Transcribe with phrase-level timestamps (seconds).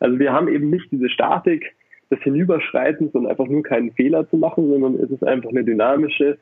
[0.00, 1.74] Also wir haben eben nicht diese Statik
[2.10, 6.38] des Hinüberschreitens und einfach nur keinen Fehler zu machen, sondern es ist einfach eine dynamische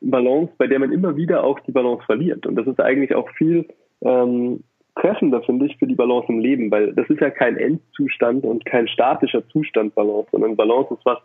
[0.00, 2.46] Balance, bei der man immer wieder auch die Balance verliert.
[2.46, 3.66] Und das ist eigentlich auch viel
[4.02, 4.62] ähm,
[4.96, 8.64] treffender, finde ich, für die Balance im Leben, weil das ist ja kein Endzustand und
[8.64, 11.18] kein statischer Zustand Balance, sondern Balance ist was,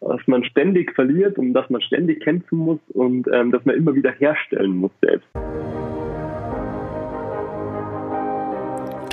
[0.00, 3.94] was man ständig verliert, um das man ständig kämpfen muss und ähm, das man immer
[3.94, 5.28] wieder herstellen muss selbst.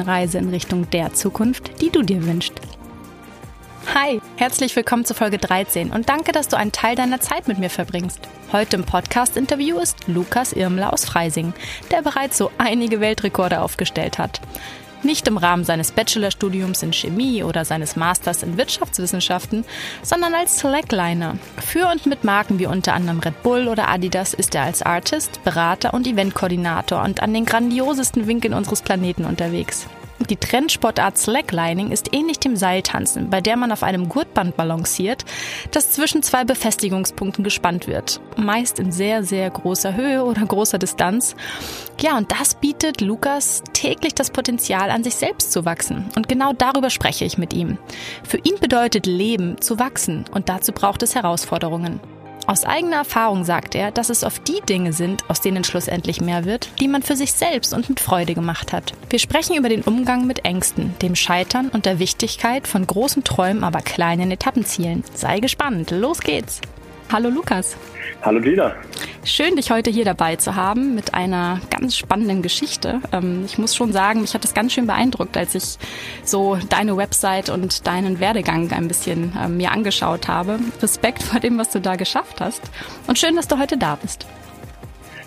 [0.00, 2.60] Reise in Richtung der Zukunft, die du dir wünschst.
[3.94, 7.58] Hi, herzlich willkommen zu Folge 13 und danke, dass du einen Teil deiner Zeit mit
[7.58, 8.20] mir verbringst.
[8.52, 11.54] Heute im Podcast-Interview ist Lukas Irmler aus Freising,
[11.90, 14.40] der bereits so einige Weltrekorde aufgestellt hat.
[15.02, 19.64] Nicht im Rahmen seines Bachelorstudiums in Chemie oder seines Masters in Wirtschaftswissenschaften,
[20.02, 21.38] sondern als Slackliner.
[21.64, 25.42] Für und mit Marken wie unter anderem Red Bull oder Adidas ist er als Artist,
[25.44, 29.86] Berater und Eventkoordinator und an den grandiosesten Winkeln unseres Planeten unterwegs.
[30.30, 35.24] Die Trendsportart Slacklining ist ähnlich dem Seiltanzen, bei der man auf einem Gurtband balanciert,
[35.70, 38.20] das zwischen zwei Befestigungspunkten gespannt wird.
[38.36, 41.36] Meist in sehr, sehr großer Höhe oder großer Distanz.
[42.00, 46.06] Ja, und das bietet Lukas täglich das Potenzial, an sich selbst zu wachsen.
[46.16, 47.78] Und genau darüber spreche ich mit ihm.
[48.24, 52.00] Für ihn bedeutet Leben zu wachsen und dazu braucht es Herausforderungen.
[52.48, 56.44] Aus eigener Erfahrung sagt er, dass es oft die Dinge sind, aus denen schlussendlich mehr
[56.44, 58.92] wird, die man für sich selbst und mit Freude gemacht hat.
[59.10, 63.64] Wir sprechen über den Umgang mit Ängsten, dem Scheitern und der Wichtigkeit von großen Träumen,
[63.64, 65.02] aber kleinen Etappenzielen.
[65.12, 66.60] Sei gespannt, los geht's!
[67.12, 67.76] Hallo Lukas.
[68.22, 68.74] Hallo Gina.
[69.24, 73.00] Schön, dich heute hier dabei zu haben mit einer ganz spannenden Geschichte.
[73.12, 75.78] Ähm, ich muss schon sagen, mich hat das ganz schön beeindruckt, als ich
[76.24, 80.58] so deine Website und deinen Werdegang ein bisschen ähm, mir angeschaut habe.
[80.82, 82.62] Respekt vor dem, was du da geschafft hast.
[83.06, 84.26] Und schön, dass du heute da bist.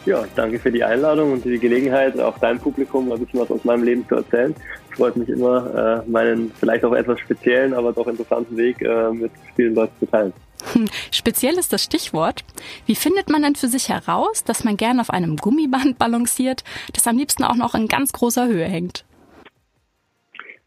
[0.05, 3.63] Ja, danke für die Einladung und die Gelegenheit, auch deinem Publikum ein bisschen was aus
[3.63, 4.55] meinem Leben zu erzählen.
[4.91, 9.11] Es freut mich immer, äh, meinen vielleicht auch etwas speziellen, aber doch interessanten Weg äh,
[9.11, 10.33] mit vielen Leuten zu teilen.
[11.11, 12.43] Speziell ist das Stichwort.
[12.85, 17.07] Wie findet man denn für sich heraus, dass man gern auf einem Gummiband balanciert, das
[17.07, 19.05] am liebsten auch noch in ganz großer Höhe hängt?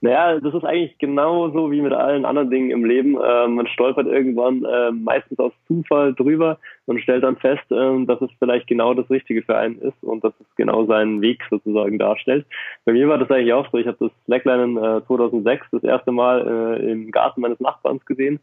[0.04, 3.16] Naja, das ist eigentlich genauso wie mit allen anderen Dingen im Leben.
[3.16, 8.20] Äh, man stolpert irgendwann äh, meistens aus Zufall drüber und stellt dann fest, äh, dass
[8.20, 12.00] es vielleicht genau das Richtige für einen ist und dass es genau seinen Weg sozusagen
[12.00, 12.46] darstellt.
[12.84, 13.78] Bei mir war das eigentlich auch so.
[13.78, 14.74] Ich habe das Slacklinen
[15.06, 18.40] 2006 das erste Mal äh, im Garten meines Nachbarns gesehen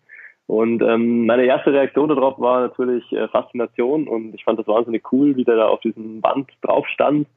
[0.50, 5.04] und ähm, meine erste Reaktion darauf war natürlich äh, Faszination und ich fand das wahnsinnig
[5.14, 7.28] cool, wie der da auf diesem Band drauf stand.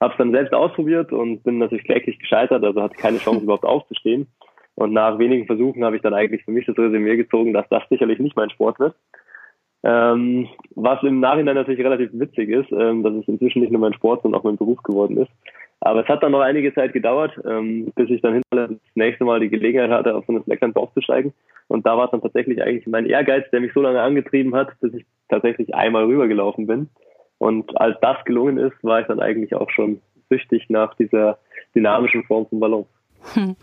[0.00, 4.26] Hab's dann selbst ausprobiert und bin natürlich kläglich gescheitert, also hatte keine Chance überhaupt aufzustehen.
[4.74, 7.84] Und nach wenigen Versuchen habe ich dann eigentlich für mich das Resümee gezogen, dass das
[7.88, 8.96] sicherlich nicht mein Sport wird.
[9.84, 13.94] Ähm, was im Nachhinein natürlich relativ witzig ist, ähm, dass es inzwischen nicht nur mein
[13.94, 15.30] Sport, sondern auch mein Beruf geworden ist.
[15.78, 19.22] Aber es hat dann noch einige Zeit gedauert, ähm, bis ich dann hinterher das nächste
[19.24, 21.32] Mal die Gelegenheit hatte, auf so eine Slackline aufzusteigen.
[21.68, 24.68] Und da war es dann tatsächlich eigentlich mein Ehrgeiz, der mich so lange angetrieben hat,
[24.80, 26.88] bis ich tatsächlich einmal rübergelaufen bin.
[27.38, 30.00] Und als das gelungen ist, war ich dann eigentlich auch schon
[30.30, 31.38] süchtig nach dieser
[31.74, 32.86] dynamischen Form von Ballon.
[33.34, 33.56] Hm.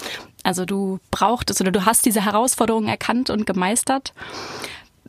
[0.43, 4.13] Also du brauchtest oder du hast diese Herausforderungen erkannt und gemeistert.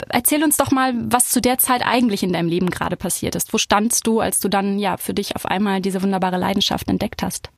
[0.09, 3.53] Erzähl uns doch mal, was zu der Zeit eigentlich in deinem Leben gerade passiert ist.
[3.53, 7.23] Wo standst du, als du dann ja für dich auf einmal diese wunderbare Leidenschaft entdeckt
[7.23, 7.51] hast?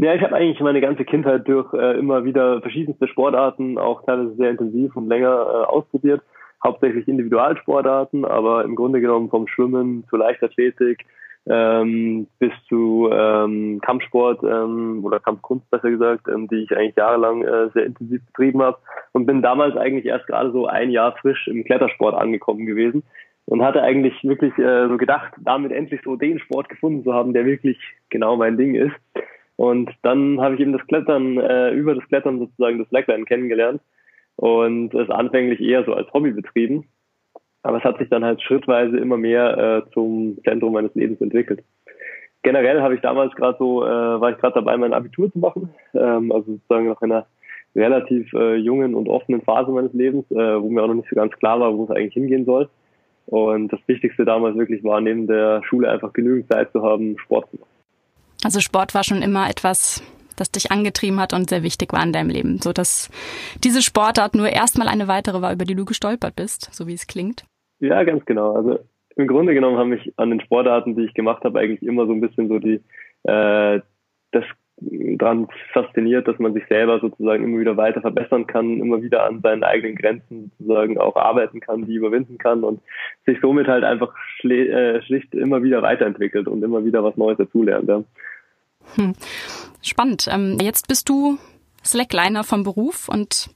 [0.00, 4.36] Ja, ich habe eigentlich meine ganze Kindheit durch äh, immer wieder verschiedenste Sportarten, auch teilweise
[4.36, 6.22] sehr intensiv und länger äh, ausprobiert.
[6.64, 11.04] Hauptsächlich Individualsportarten, aber im Grunde genommen vom Schwimmen zur Leichtathletik,
[11.46, 17.42] ähm, bis zu ähm, Kampfsport ähm, oder Kampfkunst besser gesagt, ähm, die ich eigentlich jahrelang
[17.42, 18.78] äh, sehr intensiv betrieben habe
[19.12, 23.02] und bin damals eigentlich erst gerade so ein Jahr frisch im Klettersport angekommen gewesen
[23.46, 27.32] und hatte eigentlich wirklich äh, so gedacht, damit endlich so den Sport gefunden zu haben,
[27.32, 27.78] der wirklich
[28.10, 28.94] genau mein Ding ist.
[29.58, 33.82] Und dann habe ich eben das Klettern, äh, über das Klettern sozusagen das Slackline kennengelernt
[34.36, 36.86] und es anfänglich eher so als Hobby betrieben
[37.62, 41.62] aber es hat sich dann halt schrittweise immer mehr äh, zum Zentrum meines Lebens entwickelt.
[42.42, 45.70] Generell habe ich damals gerade so, äh, war ich gerade dabei, mein Abitur zu machen,
[45.94, 47.26] ähm, also sozusagen nach einer
[47.74, 51.16] relativ äh, jungen und offenen Phase meines Lebens, äh, wo mir auch noch nicht so
[51.16, 52.68] ganz klar war, wo es eigentlich hingehen soll.
[53.26, 57.50] Und das Wichtigste damals wirklich war, neben der Schule einfach genügend Zeit zu haben, Sport
[57.50, 57.77] zu machen.
[58.44, 60.02] Also Sport war schon immer etwas,
[60.36, 63.10] das dich angetrieben hat und sehr wichtig war in deinem Leben, so dass
[63.64, 67.06] diese Sportart nur erstmal eine weitere war, über die du gestolpert bist, so wie es
[67.06, 67.44] klingt.
[67.80, 68.54] Ja, ganz genau.
[68.54, 68.78] Also
[69.16, 72.12] im Grunde genommen haben mich an den Sportarten, die ich gemacht habe, eigentlich immer so
[72.12, 72.80] ein bisschen so die
[73.24, 73.80] äh,
[74.30, 74.44] das
[74.80, 79.40] daran fasziniert, dass man sich selber sozusagen immer wieder weiter verbessern kann, immer wieder an
[79.40, 82.80] seinen eigenen Grenzen sozusagen auch arbeiten kann, die überwinden kann und
[83.26, 84.14] sich somit halt einfach
[84.44, 87.88] äh, schlicht immer wieder weiterentwickelt und immer wieder was Neues dazulernt.
[87.88, 88.04] Ja.
[88.94, 89.14] Hm.
[89.82, 90.28] Spannend.
[90.32, 91.38] Ähm, jetzt bist du
[91.84, 93.50] Slackliner vom Beruf und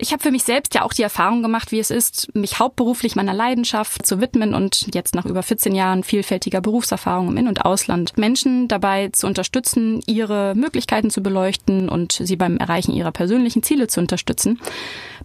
[0.00, 3.16] ich habe für mich selbst ja auch die Erfahrung gemacht, wie es ist, mich hauptberuflich
[3.16, 7.64] meiner Leidenschaft zu widmen und jetzt nach über 14 Jahren vielfältiger Berufserfahrung im In- und
[7.64, 13.64] Ausland Menschen dabei zu unterstützen, ihre Möglichkeiten zu beleuchten und sie beim Erreichen ihrer persönlichen
[13.64, 14.60] Ziele zu unterstützen.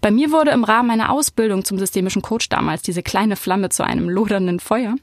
[0.02, 3.84] Bei mir wurde im Rahmen meiner Ausbildung zum systemischen Coach damals diese kleine Flamme zu
[3.84, 4.96] einem lodernden Feuer.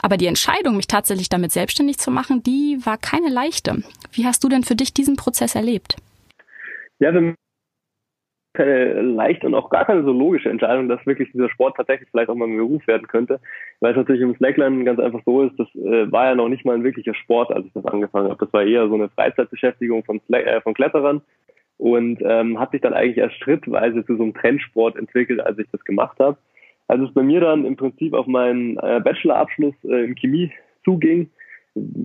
[0.00, 3.82] Aber die Entscheidung, mich tatsächlich damit selbstständig zu machen, die war keine leichte.
[4.12, 5.96] Wie hast du denn für dich diesen Prozess erlebt?
[7.00, 7.34] Ja, wenn
[8.58, 12.28] keine leichte und auch gar keine so logische Entscheidung, dass wirklich dieser Sport tatsächlich vielleicht
[12.28, 13.40] auch mal ein Beruf werden könnte.
[13.80, 16.64] Weil es natürlich im Slackline ganz einfach so ist, das äh, war ja noch nicht
[16.64, 18.44] mal ein wirklicher Sport, als ich das angefangen habe.
[18.44, 21.22] Das war eher so eine Freizeitbeschäftigung von, Slack, äh, von Kletterern
[21.78, 25.66] und ähm, hat sich dann eigentlich erst schrittweise zu so einem Trendsport entwickelt, als ich
[25.70, 26.36] das gemacht habe.
[26.88, 30.50] Als es bei mir dann im Prinzip auf meinen äh, Bachelorabschluss äh, in Chemie
[30.84, 31.30] zuging,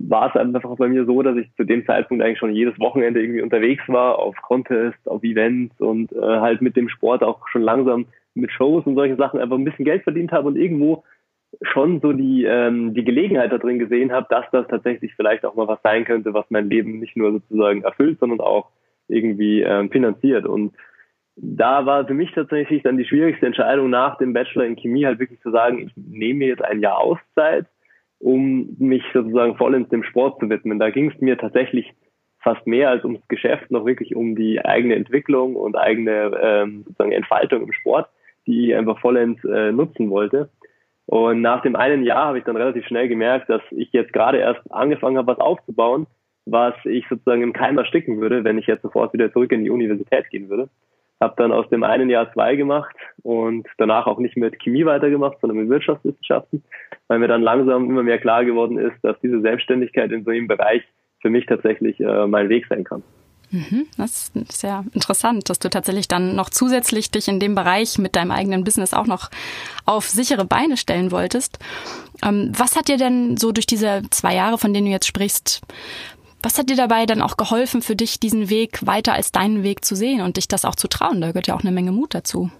[0.08, 3.20] war es einfach bei mir so, dass ich zu dem Zeitpunkt eigentlich schon jedes Wochenende
[3.20, 7.62] irgendwie unterwegs war, auf Contests, auf Events und äh, halt mit dem Sport auch schon
[7.62, 11.04] langsam mit Shows und solchen Sachen einfach ein bisschen Geld verdient habe und irgendwo
[11.62, 15.54] schon so die, ähm, die Gelegenheit da drin gesehen habe, dass das tatsächlich vielleicht auch
[15.54, 18.70] mal was sein könnte, was mein Leben nicht nur sozusagen erfüllt, sondern auch
[19.08, 20.46] irgendwie ähm, finanziert.
[20.46, 20.74] Und
[21.36, 25.18] da war für mich tatsächlich dann die schwierigste Entscheidung nach dem Bachelor in Chemie halt
[25.18, 27.66] wirklich zu sagen, ich nehme mir jetzt ein Jahr Auszeit
[28.18, 30.78] um mich sozusagen vollends dem Sport zu widmen.
[30.78, 31.92] Da ging es mir tatsächlich
[32.44, 37.12] fast mehr als ums Geschäft, noch wirklich um die eigene Entwicklung und eigene ähm, sozusagen
[37.12, 38.08] Entfaltung im Sport,
[38.46, 40.50] die ich einfach vollends äh, nutzen wollte.
[41.06, 44.38] Und nach dem einen Jahr habe ich dann relativ schnell gemerkt, dass ich jetzt gerade
[44.38, 46.06] erst angefangen habe, was aufzubauen,
[46.46, 49.70] was ich sozusagen im Keim ersticken würde, wenn ich jetzt sofort wieder zurück in die
[49.70, 50.68] Universität gehen würde.
[51.20, 55.38] Habe dann aus dem einen Jahr zwei gemacht und danach auch nicht mit Chemie weitergemacht,
[55.40, 56.64] sondern mit Wirtschaftswissenschaften,
[57.08, 60.48] weil mir dann langsam immer mehr klar geworden ist, dass diese Selbstständigkeit in so einem
[60.48, 60.82] Bereich
[61.20, 63.02] für mich tatsächlich äh, mein Weg sein kann.
[63.54, 67.98] Mhm, das ist sehr interessant, dass du tatsächlich dann noch zusätzlich dich in dem Bereich
[67.98, 69.30] mit deinem eigenen Business auch noch
[69.84, 71.58] auf sichere Beine stellen wolltest.
[72.24, 75.62] Ähm, was hat dir denn so durch diese zwei Jahre, von denen du jetzt sprichst,
[76.44, 79.84] was hat dir dabei dann auch geholfen, für dich diesen Weg weiter als deinen Weg
[79.84, 81.20] zu sehen und dich das auch zu trauen?
[81.20, 82.50] Da gehört ja auch eine Menge Mut dazu.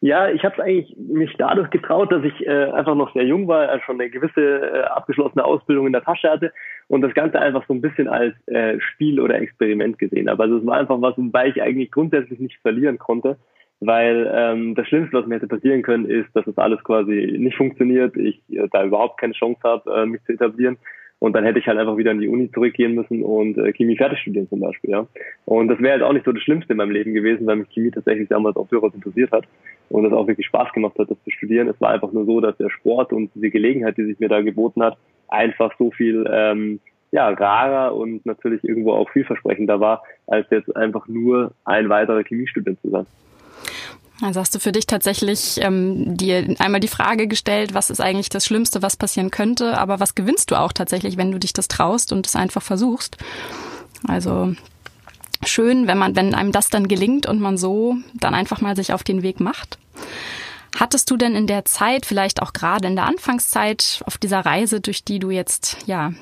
[0.00, 3.48] Ja, ich habe es eigentlich mich dadurch getraut, dass ich äh, einfach noch sehr jung
[3.48, 6.52] war, also schon eine gewisse äh, abgeschlossene Ausbildung in der Tasche hatte
[6.86, 10.44] und das Ganze einfach so ein bisschen als äh, Spiel oder Experiment gesehen habe.
[10.44, 13.38] Also es war einfach was, wobei ich eigentlich grundsätzlich nicht verlieren konnte,
[13.80, 17.56] weil ähm, das Schlimmste, was mir hätte passieren können, ist, dass das alles quasi nicht
[17.56, 20.78] funktioniert, ich äh, da überhaupt keine Chance habe, äh, mich zu etablieren
[21.20, 23.96] und dann hätte ich halt einfach wieder in die Uni zurückgehen müssen und äh, Chemie
[23.96, 25.06] fertig studieren zum Beispiel, ja.
[25.46, 27.68] Und das wäre halt auch nicht so das Schlimmste in meinem Leben gewesen, weil mich
[27.70, 29.44] Chemie tatsächlich damals auch durchaus interessiert hat
[29.90, 31.68] und es auch wirklich Spaß gemacht hat, das zu studieren.
[31.68, 34.40] Es war einfach nur so, dass der Sport und diese Gelegenheit, die sich mir da
[34.40, 34.96] geboten hat,
[35.28, 36.80] einfach so viel ähm,
[37.10, 42.80] ja, rarer und natürlich irgendwo auch vielversprechender war, als jetzt einfach nur ein weiterer Chemiestudent
[42.82, 43.06] zu sein.
[44.20, 48.28] Also hast du für dich tatsächlich ähm, dir einmal die Frage gestellt, was ist eigentlich
[48.28, 51.68] das Schlimmste, was passieren könnte, aber was gewinnst du auch tatsächlich, wenn du dich das
[51.68, 53.16] traust und es einfach versuchst?
[54.06, 54.54] Also
[55.44, 58.92] schön, wenn man, wenn einem das dann gelingt und man so dann einfach mal sich
[58.92, 59.78] auf den Weg macht.
[60.76, 64.80] Hattest du denn in der Zeit, vielleicht auch gerade in der Anfangszeit auf dieser Reise,
[64.80, 66.12] durch die du jetzt ja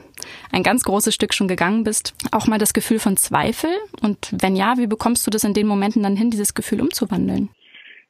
[0.52, 3.70] ein ganz großes Stück schon gegangen bist, auch mal das Gefühl von Zweifel?
[4.00, 7.50] Und wenn ja, wie bekommst du das in den Momenten dann hin, dieses Gefühl umzuwandeln?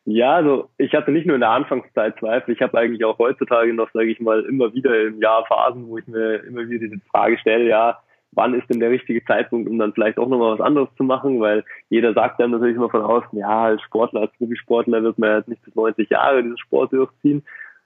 [0.09, 3.75] Ja, also ich hatte nicht nur in der Anfangszeit Zweifel, ich habe eigentlich auch heutzutage
[3.75, 7.01] noch, sage ich mal, immer wieder im Jahr Phasen, wo ich mir immer wieder diese
[7.11, 7.99] Frage stelle, ja,
[8.31, 11.41] wann ist denn der richtige Zeitpunkt, um dann vielleicht auch nochmal was anderes zu machen,
[11.41, 15.39] weil jeder sagt dann natürlich immer von außen, ja, als Sportler, als Profisportler wird man
[15.39, 17.43] jetzt nicht bis 90 Jahre diesen Sport durchziehen.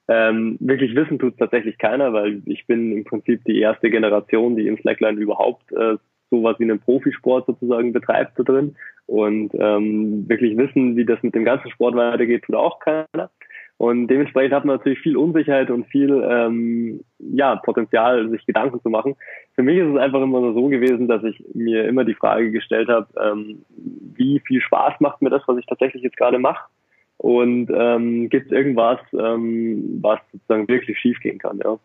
[0.08, 4.66] Ähm, wirklich wissen tut tatsächlich keiner, weil ich bin im Prinzip die erste Generation, die
[4.66, 5.96] im Slackline überhaupt äh,
[6.30, 8.76] sowas wie einen Profisport sozusagen betreibt da drin.
[9.10, 13.28] Und ähm, wirklich wissen, wie das mit dem ganzen Sport weitergeht, tut auch keiner.
[13.76, 18.88] Und dementsprechend hat man natürlich viel Unsicherheit und viel ähm, ja, Potenzial, sich Gedanken zu
[18.88, 19.16] machen.
[19.56, 22.52] Für mich ist es einfach immer nur so gewesen, dass ich mir immer die Frage
[22.52, 23.64] gestellt habe, ähm,
[24.14, 26.68] wie viel Spaß macht mir das, was ich tatsächlich jetzt gerade mache?
[27.16, 31.80] Und ähm, gibt es irgendwas, ähm, was sozusagen wirklich schiefgehen kann, ja.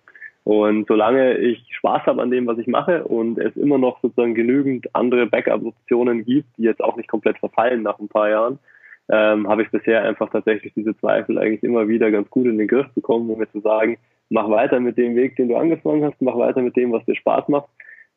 [0.45, 4.35] Und solange ich Spaß habe an dem, was ich mache und es immer noch sozusagen
[4.35, 8.59] genügend andere Backup-Optionen gibt, die jetzt auch nicht komplett verfallen nach ein paar Jahren,
[9.09, 12.67] ähm, habe ich bisher einfach tatsächlich diese Zweifel eigentlich immer wieder ganz gut in den
[12.67, 13.97] Griff bekommen, um mir zu sagen,
[14.29, 17.15] mach weiter mit dem Weg, den du angefangen hast, mach weiter mit dem, was dir
[17.15, 17.69] Spaß macht,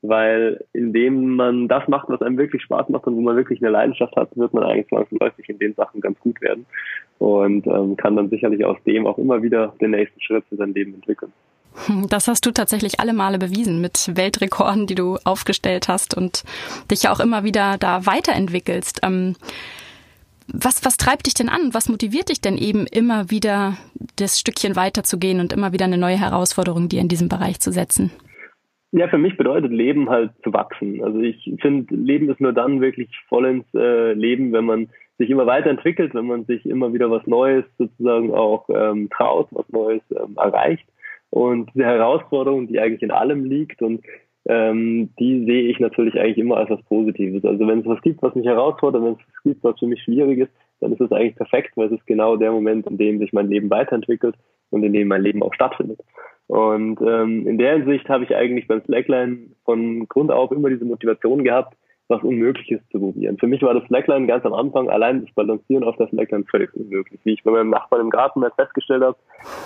[0.02, 3.70] weil indem man das macht, was einem wirklich Spaß macht und wo man wirklich eine
[3.70, 6.66] Leidenschaft hat, wird man eigentlich zwangsläufig in den Sachen ganz gut werden
[7.18, 10.74] und ähm, kann dann sicherlich aus dem auch immer wieder den nächsten Schritt für sein
[10.74, 11.32] Leben entwickeln.
[12.08, 16.44] Das hast du tatsächlich alle Male bewiesen mit Weltrekorden, die du aufgestellt hast und
[16.90, 19.00] dich ja auch immer wieder da weiterentwickelst.
[19.02, 19.36] Ähm,
[20.52, 21.70] was, was treibt dich denn an?
[21.72, 23.76] Was motiviert dich denn eben immer wieder
[24.16, 28.10] das Stückchen weiterzugehen und immer wieder eine neue Herausforderung dir in diesem Bereich zu setzen?
[28.92, 31.04] Ja, für mich bedeutet Leben halt zu wachsen.
[31.04, 35.46] Also ich finde, Leben ist nur dann wirklich vollends äh, Leben, wenn man sich immer
[35.46, 40.36] weiterentwickelt, wenn man sich immer wieder was Neues sozusagen auch ähm, traut, was Neues ähm,
[40.36, 40.86] erreicht.
[41.30, 44.02] Und diese Herausforderung, die eigentlich in allem liegt und
[44.46, 47.44] ähm, die sehe ich natürlich eigentlich immer als was Positives.
[47.44, 50.02] Also wenn es was gibt, was mich herausfordert, wenn es was gibt, was für mich
[50.02, 53.18] schwierig ist, dann ist es eigentlich perfekt, weil es ist genau der Moment, in dem
[53.18, 54.36] sich mein Leben weiterentwickelt
[54.70, 56.00] und in dem mein Leben auch stattfindet.
[56.46, 60.86] Und ähm, in der Hinsicht habe ich eigentlich beim Slackline von Grund auf immer diese
[60.86, 61.76] Motivation gehabt,
[62.08, 63.36] was Unmögliches zu probieren.
[63.38, 66.72] Für mich war das Slackline ganz am Anfang allein das Balancieren auf der Slackline völlig
[66.74, 67.20] unmöglich.
[67.24, 69.16] Wie ich bei meinem Nachbarn im Garten mal festgestellt habe,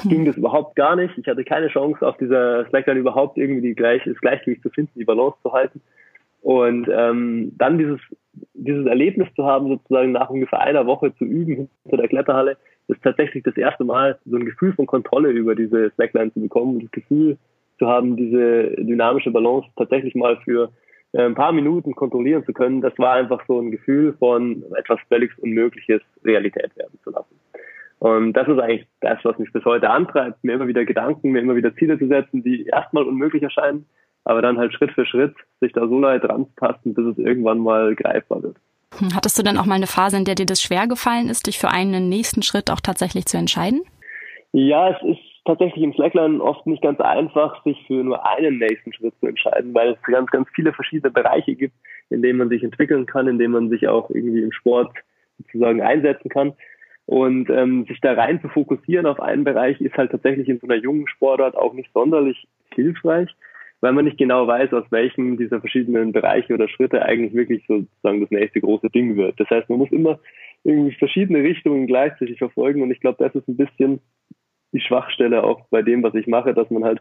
[0.05, 1.17] ging das überhaupt gar nicht.
[1.17, 4.99] Ich hatte keine Chance, auf dieser Slackline überhaupt irgendwie die gleich, das Gleichgewicht zu finden,
[4.99, 5.81] die Balance zu halten.
[6.41, 8.01] Und ähm, dann dieses,
[8.55, 12.57] dieses Erlebnis zu haben, sozusagen nach ungefähr einer Woche zu üben hinter der Kletterhalle,
[12.89, 16.75] ist tatsächlich das erste Mal so ein Gefühl von Kontrolle über diese Slackline zu bekommen
[16.75, 17.39] und das Gefühl
[17.79, 20.71] zu haben, diese dynamische Balance tatsächlich mal für
[21.15, 25.31] ein paar Minuten kontrollieren zu können, das war einfach so ein Gefühl von etwas völlig
[25.39, 27.39] Unmögliches Realität werden zu lassen.
[27.99, 31.41] Und das ist eigentlich das, was mich bis heute antreibt, mir immer wieder Gedanken, mir
[31.41, 33.87] immer wieder Ziele zu setzen, die erstmal unmöglich erscheinen,
[34.25, 37.95] aber dann halt Schritt für Schritt sich da so leicht ranzutasten, bis es irgendwann mal
[37.95, 38.57] greifbar wird.
[38.99, 41.47] Hm, hattest du dann auch mal eine Phase, in der dir das schwer gefallen ist,
[41.47, 43.83] dich für einen nächsten Schritt auch tatsächlich zu entscheiden?
[44.53, 48.93] Ja, es ist tatsächlich im Slackline oft nicht ganz einfach, sich für nur einen nächsten
[48.93, 51.75] Schritt zu entscheiden, weil es ganz, ganz viele verschiedene Bereiche gibt,
[52.11, 54.93] in denen man sich entwickeln kann, in denen man sich auch irgendwie im Sport
[55.39, 56.53] sozusagen einsetzen kann.
[57.07, 60.67] Und ähm, sich da rein zu fokussieren auf einen Bereich ist halt tatsächlich in so
[60.69, 63.29] einer jungen Sportart auch nicht sonderlich hilfreich,
[63.81, 68.21] weil man nicht genau weiß, aus welchem dieser verschiedenen Bereiche oder Schritte eigentlich wirklich sozusagen
[68.21, 69.39] das nächste große Ding wird.
[69.41, 70.21] Das heißt, man muss immer
[70.63, 74.01] irgendwie verschiedene Richtungen gleichzeitig verfolgen und ich glaube, das ist ein bisschen
[74.73, 77.01] die Schwachstelle auch bei dem, was ich mache, dass man halt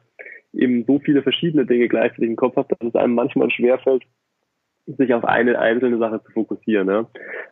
[0.54, 4.04] eben so viele verschiedene Dinge gleichzeitig im Kopf hat, dass es einem manchmal schwerfällt,
[4.86, 6.88] sich auf eine einzelne Sache zu fokussieren.
[6.90, 7.08] Ja.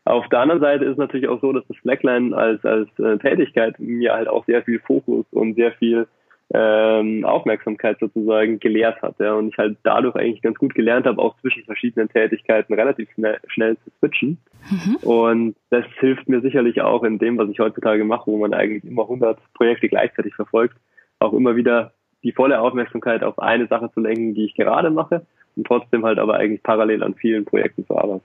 [0.05, 3.17] Auf der anderen Seite ist es natürlich auch so, dass das Slackline als, als äh,
[3.17, 6.07] Tätigkeit mir halt auch sehr viel Fokus und sehr viel
[6.51, 9.15] ähm, Aufmerksamkeit sozusagen gelehrt hat.
[9.20, 13.10] Ja, und ich halt dadurch eigentlich ganz gut gelernt habe, auch zwischen verschiedenen Tätigkeiten relativ
[13.13, 14.38] schnell, schnell zu switchen.
[14.70, 14.96] Mhm.
[15.08, 18.84] Und das hilft mir sicherlich auch in dem, was ich heutzutage mache, wo man eigentlich
[18.84, 20.75] immer 100 Projekte gleichzeitig verfolgt,
[21.20, 25.25] auch immer wieder die volle Aufmerksamkeit auf eine Sache zu lenken, die ich gerade mache
[25.56, 28.24] und trotzdem halt aber eigentlich parallel an vielen Projekten zu arbeiten.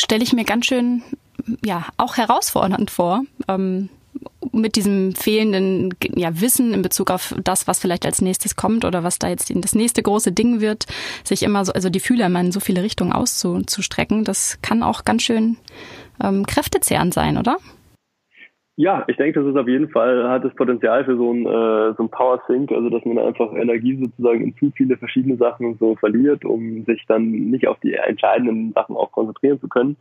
[0.00, 1.02] Stelle ich mir ganz schön,
[1.64, 3.22] ja, auch herausfordernd vor.
[3.48, 3.88] Ähm
[4.52, 9.04] mit diesem fehlenden ja, Wissen in Bezug auf das, was vielleicht als nächstes kommt oder
[9.04, 10.86] was da jetzt das nächste große Ding wird,
[11.24, 15.04] sich immer so, also die Fühler immer in so viele Richtungen auszustrecken, das kann auch
[15.04, 15.56] ganz schön
[16.22, 17.56] ähm, kräftezehrend sein, oder?
[18.76, 21.92] Ja, ich denke, das ist auf jeden Fall, hat das Potenzial für so ein, äh,
[21.98, 25.76] so ein Power Sync, also dass man einfach Energie sozusagen in zu viele verschiedene Sachen
[25.78, 29.98] so verliert, um sich dann nicht auf die entscheidenden Sachen auch konzentrieren zu können.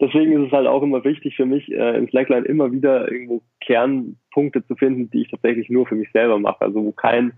[0.00, 3.42] Deswegen ist es halt auch immer wichtig für mich, äh, im Slackline immer wieder irgendwo
[3.60, 7.32] Kernpunkte zu finden, die ich tatsächlich nur für mich selber mache, also wo kein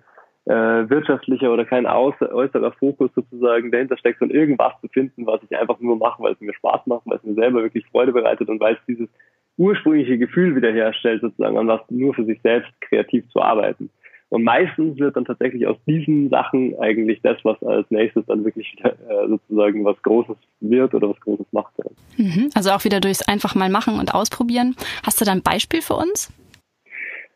[0.44, 5.56] äh, wirtschaftlicher oder kein äußerer Fokus sozusagen dahinter steckt, sondern irgendwas zu finden, was ich
[5.56, 8.48] einfach nur mache, weil es mir Spaß macht, weil es mir selber wirklich Freude bereitet
[8.48, 9.08] und weil es dieses
[9.56, 13.90] ursprüngliche Gefühl wiederherstellt, sozusagen an was nur für sich selbst kreativ zu arbeiten.
[14.32, 18.74] Und meistens wird dann tatsächlich aus diesen Sachen eigentlich das, was als nächstes dann wirklich
[18.82, 21.74] äh, sozusagen was Großes wird oder was Großes macht.
[22.16, 22.48] Mhm.
[22.54, 24.74] Also auch wieder durchs einfach mal machen und ausprobieren.
[25.04, 26.32] Hast du da ein Beispiel für uns?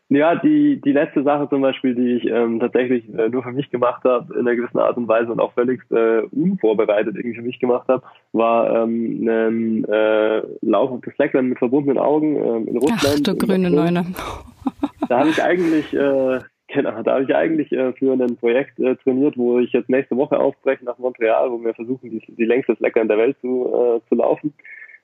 [0.09, 3.69] Ja, die, die letzte Sache zum Beispiel, die ich ähm, tatsächlich äh, nur für mich
[3.69, 7.43] gemacht habe, in einer gewissen Art und Weise und auch völlig äh, unvorbereitet irgendwie für
[7.43, 12.79] mich gemacht habe, war ähm, ein äh, Lauf auf Slackline mit verbundenen Augen ähm, in
[12.79, 13.29] Russland.
[13.29, 14.07] Ach du grüne Neune.
[15.09, 16.41] Da habe ich eigentlich, äh,
[16.77, 20.17] genau, da habe ich eigentlich äh, für ein Projekt äh, trainiert, wo ich jetzt nächste
[20.17, 24.09] Woche aufbreche nach Montreal, wo wir versuchen, die, die längste Slackline der Welt zu, äh,
[24.09, 24.53] zu laufen.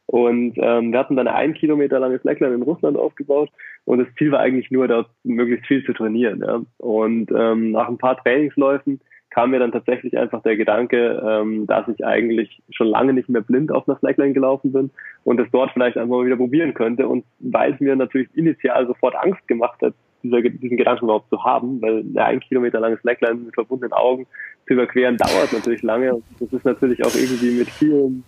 [0.07, 3.51] Und ähm, wir hatten dann ein Kilometer lange Slackline in Russland aufgebaut
[3.85, 6.43] und das Ziel war eigentlich nur, dort möglichst viel zu trainieren.
[6.47, 6.61] Ja.
[6.79, 9.01] Und ähm, nach ein paar Trainingsläufen
[9.31, 13.41] kam mir dann tatsächlich einfach der Gedanke, ähm, dass ich eigentlich schon lange nicht mehr
[13.41, 14.91] blind auf einer Slackline gelaufen bin
[15.25, 17.09] und es dort vielleicht einfach mal wieder probieren könnte.
[17.09, 21.43] Und weil es mir natürlich initial sofort Angst gemacht hat, dieser, diesen Gedanken überhaupt zu
[21.45, 24.27] haben, weil ein Kilometer lange Slackline mit verbundenen Augen
[24.67, 26.23] zu überqueren dauert natürlich lange.
[26.41, 28.25] Das ist natürlich auch irgendwie mit vielen,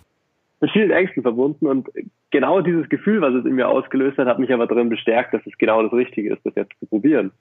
[0.61, 1.67] mit vielen Ängsten verbunden.
[1.67, 1.89] Und
[2.31, 5.45] genau dieses Gefühl, was es in mir ausgelöst hat, hat mich aber darin bestärkt, dass
[5.45, 7.31] es genau das Richtige ist, das jetzt zu probieren.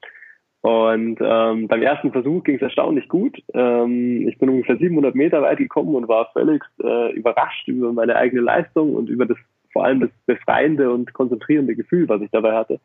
[0.63, 3.39] Und ähm, beim ersten Versuch ging es erstaunlich gut.
[3.53, 8.17] Ähm, ich bin ungefähr 700 Meter weit gekommen und war völlig äh, überrascht über meine
[8.17, 9.37] eigene Leistung und über das
[9.75, 12.81] vor allem das befreiende und konzentrierende Gefühl, was ich dabei hatte.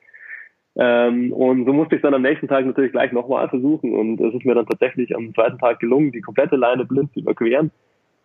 [0.75, 3.93] Ähm, und so musste ich dann am nächsten Tag natürlich gleich nochmal versuchen.
[3.93, 7.19] Und es ist mir dann tatsächlich am zweiten Tag gelungen, die komplette Leine blind zu
[7.19, 7.71] überqueren.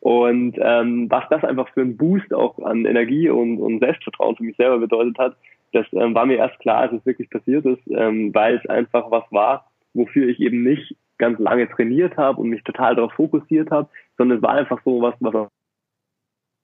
[0.01, 4.45] Und ähm, was das einfach für einen Boost auch an Energie und, und Selbstvertrauen für
[4.45, 5.37] mich selber bedeutet hat,
[5.73, 9.11] das ähm, war mir erst klar, als es wirklich passiert ist, ähm, weil es einfach
[9.11, 13.71] was war, wofür ich eben nicht ganz lange trainiert habe und mich total darauf fokussiert
[13.71, 15.49] habe, sondern es war einfach so was, was im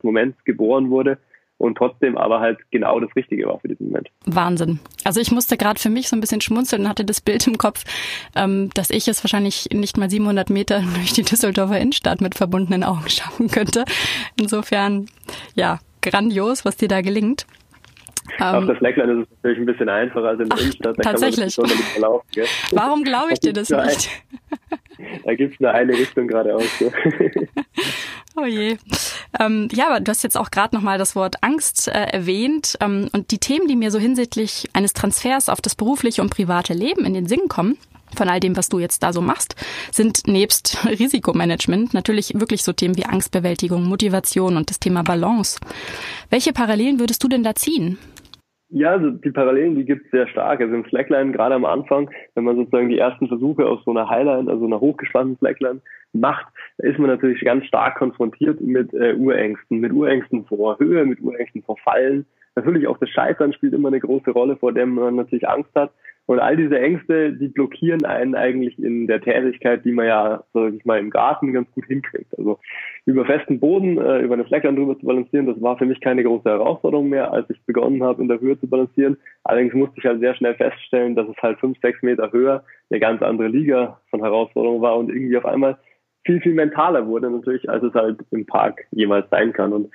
[0.03, 1.19] Moment geboren wurde
[1.61, 4.09] und trotzdem aber halt genau das Richtige war für diesen Moment.
[4.25, 4.81] Wahnsinn.
[5.05, 7.59] Also ich musste gerade für mich so ein bisschen schmunzeln und hatte das Bild im
[7.59, 7.85] Kopf,
[8.35, 12.83] ähm, dass ich es wahrscheinlich nicht mal 700 Meter durch die Düsseldorfer Innenstadt mit verbundenen
[12.83, 13.85] Augen schaffen könnte.
[14.41, 15.07] Insofern,
[15.55, 17.47] ja, grandios, was dir da gelingt.
[18.39, 20.99] Auf der Slackline ist es natürlich ein bisschen einfacher als in der Ach, Innenstadt.
[20.99, 21.57] Da tatsächlich.
[21.57, 22.47] Kann man nicht verlaufen, gell?
[22.73, 24.11] Warum glaube ich dir das nicht?
[24.99, 26.65] Ein, da gibt es nur eine Richtung geradeaus.
[26.79, 26.93] So.
[28.37, 28.77] oh je.
[29.39, 32.77] Ähm, ja, aber du hast jetzt auch gerade nochmal das Wort Angst äh, erwähnt.
[32.81, 36.75] Ähm, und die Themen, die mir so hinsichtlich eines Transfers auf das berufliche und private
[36.75, 37.79] Leben in den Sinn kommen,
[38.17, 39.55] von all dem, was du jetzt da so machst,
[39.93, 45.59] sind nebst Risikomanagement natürlich wirklich so Themen wie Angstbewältigung, Motivation und das Thema Balance.
[46.29, 47.99] Welche Parallelen würdest du denn da ziehen?
[48.73, 50.61] Ja, also die Parallelen, die gibt es sehr stark.
[50.61, 54.09] Also im Slackline, gerade am Anfang, wenn man sozusagen die ersten Versuche aus so einer
[54.09, 55.81] Highline, also einer hochgespannten Slackline
[56.13, 56.47] macht,
[56.79, 61.63] ist man natürlich ganz stark konfrontiert mit äh, Urängsten, mit Urängsten vor Höhe, mit Urängsten
[61.63, 62.27] vor Fallen.
[62.55, 65.91] Natürlich auch das Scheitern spielt immer eine große Rolle, vor dem man natürlich Angst hat.
[66.31, 70.75] Und all diese Ängste, die blockieren einen eigentlich in der Tätigkeit, die man ja, sag
[70.75, 72.39] ich mal, im Garten ganz gut hinkriegt.
[72.39, 72.61] Also
[73.05, 76.23] über festen Boden, äh, über eine Slackline drüber zu balancieren, das war für mich keine
[76.23, 79.17] große Herausforderung mehr, als ich begonnen habe, in der Höhe zu balancieren.
[79.43, 83.01] Allerdings musste ich halt sehr schnell feststellen, dass es halt fünf, sechs Meter höher eine
[83.01, 85.79] ganz andere Liga von Herausforderungen war und irgendwie auf einmal
[86.25, 89.73] viel, viel mentaler wurde natürlich, als es halt im Park jemals sein kann.
[89.73, 89.91] Und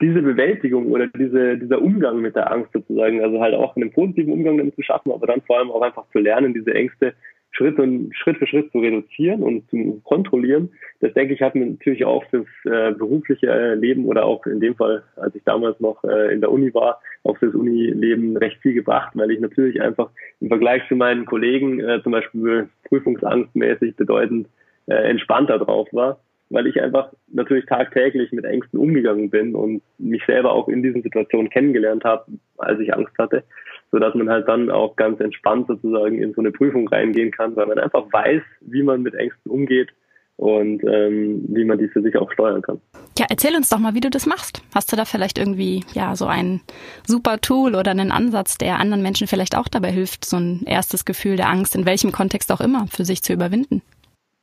[0.00, 4.32] diese Bewältigung oder diese, dieser Umgang mit der Angst sozusagen, also halt auch einen positiven
[4.32, 7.14] Umgang damit zu schaffen, aber dann vor allem auch einfach zu lernen, diese Ängste
[7.56, 10.70] Schritt und Schritt für Schritt zu reduzieren und zu kontrollieren.
[11.00, 14.74] Das denke ich hat mir natürlich auch fürs äh, berufliche Leben oder auch in dem
[14.74, 18.74] Fall, als ich damals noch äh, in der Uni war, auch fürs Unileben recht viel
[18.74, 24.48] gebracht, weil ich natürlich einfach im Vergleich zu meinen Kollegen äh, zum Beispiel prüfungsangstmäßig bedeutend
[24.86, 26.18] äh, entspannter drauf war
[26.54, 31.02] weil ich einfach natürlich tagtäglich mit Ängsten umgegangen bin und mich selber auch in diesen
[31.02, 32.26] Situationen kennengelernt habe,
[32.58, 33.42] als ich Angst hatte,
[33.90, 37.56] so dass man halt dann auch ganz entspannt sozusagen in so eine Prüfung reingehen kann,
[37.56, 39.90] weil man einfach weiß, wie man mit Ängsten umgeht
[40.36, 42.80] und ähm, wie man die für sich auch steuern kann.
[43.18, 44.62] Ja, erzähl uns doch mal, wie du das machst.
[44.74, 46.60] Hast du da vielleicht irgendwie ja so ein
[47.04, 51.04] super Tool oder einen Ansatz, der anderen Menschen vielleicht auch dabei hilft, so ein erstes
[51.04, 53.82] Gefühl der Angst in welchem Kontext auch immer für sich zu überwinden?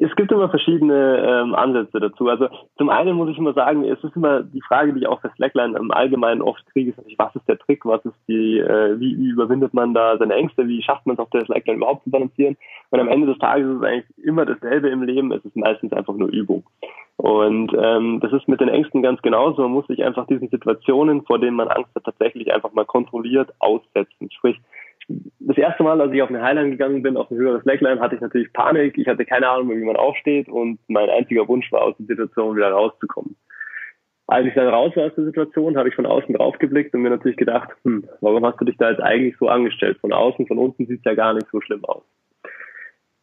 [0.03, 2.27] Es gibt immer verschiedene ähm, Ansätze dazu.
[2.27, 5.21] Also zum einen muss ich immer sagen, es ist immer die Frage, die ich auch
[5.21, 8.57] für Slackline im Allgemeinen oft kriege, ist natürlich, was ist der Trick, was ist die,
[8.57, 11.77] äh, wie, wie überwindet man da seine Ängste, wie schafft man es auf der Slackline
[11.77, 12.57] überhaupt zu balancieren?
[12.89, 15.93] Und am Ende des Tages ist es eigentlich immer dasselbe im Leben, es ist meistens
[15.93, 16.63] einfach nur Übung.
[17.17, 19.61] Und ähm, das ist mit den Ängsten ganz genauso.
[19.61, 23.53] Man muss sich einfach diesen Situationen, vor denen man Angst hat, tatsächlich einfach mal kontrolliert
[23.59, 24.31] aussetzen.
[24.31, 24.59] Sprich,
[25.07, 28.15] das erste Mal, als ich auf eine Highline gegangen bin, auf eine höhere Slackline, hatte
[28.15, 28.97] ich natürlich Panik.
[28.97, 32.55] Ich hatte keine Ahnung, wie man aufsteht und mein einziger Wunsch war, aus der Situation
[32.55, 33.35] wieder rauszukommen.
[34.27, 37.01] Als ich dann raus war aus der Situation, habe ich von außen drauf geblickt und
[37.01, 39.97] mir natürlich gedacht, hm, warum hast du dich da jetzt eigentlich so angestellt?
[39.99, 42.03] Von außen, von unten sieht es ja gar nicht so schlimm aus.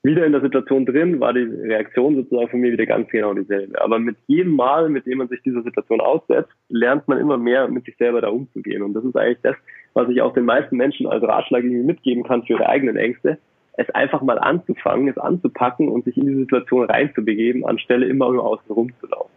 [0.08, 3.78] Wieder in der Situation drin war die Reaktion sozusagen von mir wieder ganz genau dieselbe.
[3.78, 7.68] Aber mit jedem Mal, mit dem man sich dieser Situation aussetzt, lernt man immer mehr
[7.68, 8.82] mit sich selber da umzugehen.
[8.82, 9.56] Und das ist eigentlich das,
[9.92, 13.36] was ich auch den meisten Menschen als Ratschlag irgendwie mitgeben kann für ihre eigenen Ängste,
[13.74, 18.46] es einfach mal anzufangen, es anzupacken und sich in die Situation reinzubegeben, anstelle immer nur
[18.46, 19.30] außen rumzulaufen.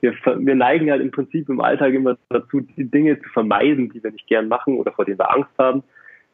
[0.00, 4.02] Wir, wir neigen halt im Prinzip im Alltag immer dazu, die Dinge zu vermeiden, die
[4.02, 5.84] wir nicht gern machen oder vor denen wir Angst haben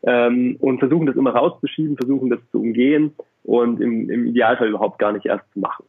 [0.05, 4.99] ähm, und versuchen das immer rauszuschieben, versuchen das zu umgehen und im, im Idealfall überhaupt
[4.99, 5.85] gar nicht erst zu machen.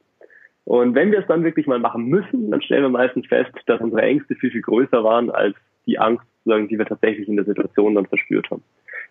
[0.66, 3.82] Und wenn wir es dann wirklich mal machen müssen, dann stellen wir meistens fest, dass
[3.82, 7.96] unsere Ängste viel, viel größer waren als die Angst, die wir tatsächlich in der Situation
[7.96, 8.64] dann verspürt haben.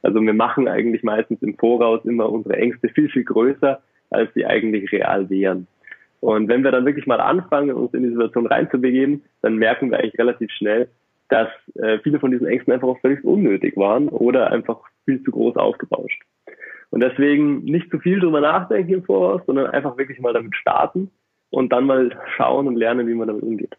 [0.02, 4.46] Also wir machen eigentlich meistens im Voraus immer unsere Ängste viel, viel größer, als sie
[4.46, 5.66] eigentlich real wären.
[6.20, 9.98] Und wenn wir dann wirklich mal anfangen, uns in die Situation reinzubegeben, dann merken wir
[9.98, 10.88] eigentlich relativ schnell,
[11.32, 15.30] dass äh, viele von diesen Ängsten einfach auch völlig unnötig waren oder einfach viel zu
[15.30, 16.20] groß aufgebauscht.
[16.90, 21.10] Und deswegen nicht zu viel drüber nachdenken im Voraus, sondern einfach wirklich mal damit starten
[21.48, 23.78] und dann mal schauen und lernen, wie man damit umgeht.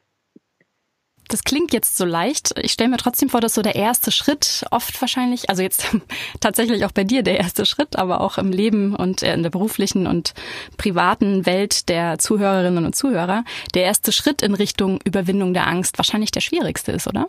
[1.30, 2.54] Das klingt jetzt so leicht.
[2.60, 5.96] Ich stelle mir trotzdem vor, dass so der erste Schritt oft wahrscheinlich, also jetzt
[6.42, 10.08] tatsächlich auch bei dir der erste Schritt, aber auch im Leben und in der beruflichen
[10.08, 10.34] und
[10.78, 16.32] privaten Welt der Zuhörerinnen und Zuhörer, der erste Schritt in Richtung Überwindung der Angst wahrscheinlich
[16.32, 17.28] der schwierigste ist, oder?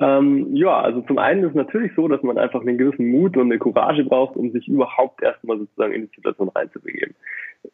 [0.00, 3.36] Ähm, ja, also zum einen ist es natürlich so, dass man einfach einen gewissen Mut
[3.36, 7.14] und eine Courage braucht, um sich überhaupt erstmal sozusagen in die Situation reinzubegeben.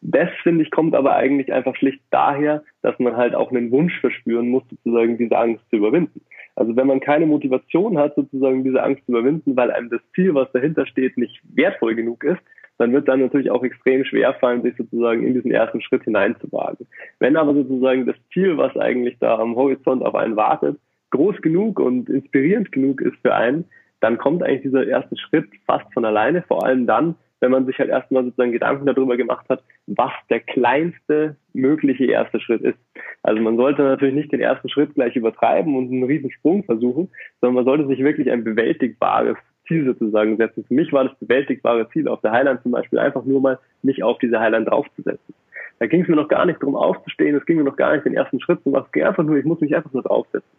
[0.03, 3.99] Das, finde ich, kommt aber eigentlich einfach schlicht daher, dass man halt auch einen Wunsch
[4.01, 6.21] verspüren muss, sozusagen diese Angst zu überwinden.
[6.57, 10.35] Also wenn man keine Motivation hat, sozusagen diese Angst zu überwinden, weil einem das Ziel,
[10.35, 12.41] was dahinter steht, nicht wertvoll genug ist,
[12.77, 16.87] dann wird dann natürlich auch extrem schwer fallen, sich sozusagen in diesen ersten Schritt hineinzuwagen.
[17.19, 20.79] Wenn aber sozusagen das Ziel, was eigentlich da am Horizont auf einen wartet,
[21.11, 23.65] groß genug und inspirierend genug ist für einen,
[24.01, 27.79] dann kommt eigentlich dieser erste Schritt fast von alleine, vor allem dann, wenn man sich
[27.79, 32.79] halt erstmal sozusagen Gedanken darüber gemacht hat, was der kleinste mögliche erste Schritt ist.
[33.23, 37.09] Also man sollte natürlich nicht den ersten Schritt gleich übertreiben und einen riesen Sprung versuchen,
[37.41, 40.65] sondern man sollte sich wirklich ein bewältigbares Ziel sozusagen setzen.
[40.65, 44.03] Für mich war das bewältigbare Ziel auf der Highland zum Beispiel einfach nur mal mich
[44.03, 45.35] auf diese Highland draufzusetzen.
[45.79, 48.05] Da ging es mir noch gar nicht darum aufzustehen, es ging mir noch gar nicht
[48.05, 50.51] den ersten Schritt zu machen, es ging einfach nur, ich muss mich einfach nur draufsetzen.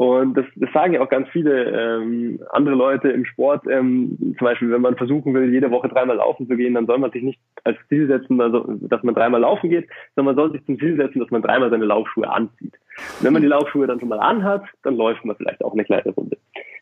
[0.00, 3.66] Und das, das sagen ja auch ganz viele ähm, andere Leute im Sport.
[3.68, 6.96] Ähm, zum Beispiel, wenn man versuchen will, jede Woche dreimal laufen zu gehen, dann soll
[6.96, 10.52] man sich nicht als Ziel setzen, also, dass man dreimal laufen geht, sondern man soll
[10.52, 12.72] sich zum Ziel setzen, dass man dreimal seine Laufschuhe anzieht.
[12.72, 15.84] Und wenn man die Laufschuhe dann schon mal anhat, dann läuft man vielleicht auch eine
[15.84, 16.38] kleine Runde.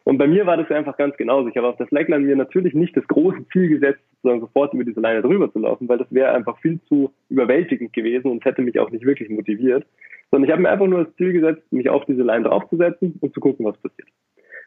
[0.09, 1.49] Und bei mir war das einfach ganz genauso.
[1.49, 4.85] Ich habe auf das Slackline mir natürlich nicht das große Ziel gesetzt, sozusagen sofort über
[4.85, 8.63] diese Leine drüber zu laufen, weil das wäre einfach viel zu überwältigend gewesen und hätte
[8.63, 9.85] mich auch nicht wirklich motiviert
[10.31, 13.35] sondern ich habe mir einfach nur das Ziel gesetzt, mich auf diese Line draufzusetzen und
[13.35, 14.09] zu gucken, was passiert.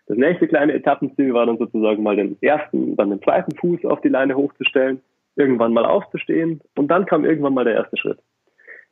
[0.07, 4.01] Das nächste kleine Etappenziel war dann sozusagen mal den ersten, dann den zweiten Fuß auf
[4.01, 5.01] die Leine hochzustellen,
[5.35, 8.19] irgendwann mal aufzustehen und dann kam irgendwann mal der erste Schritt.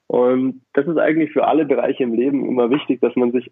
[0.08, 3.52] Und das ist eigentlich für alle Bereiche im Leben immer wichtig, dass man sich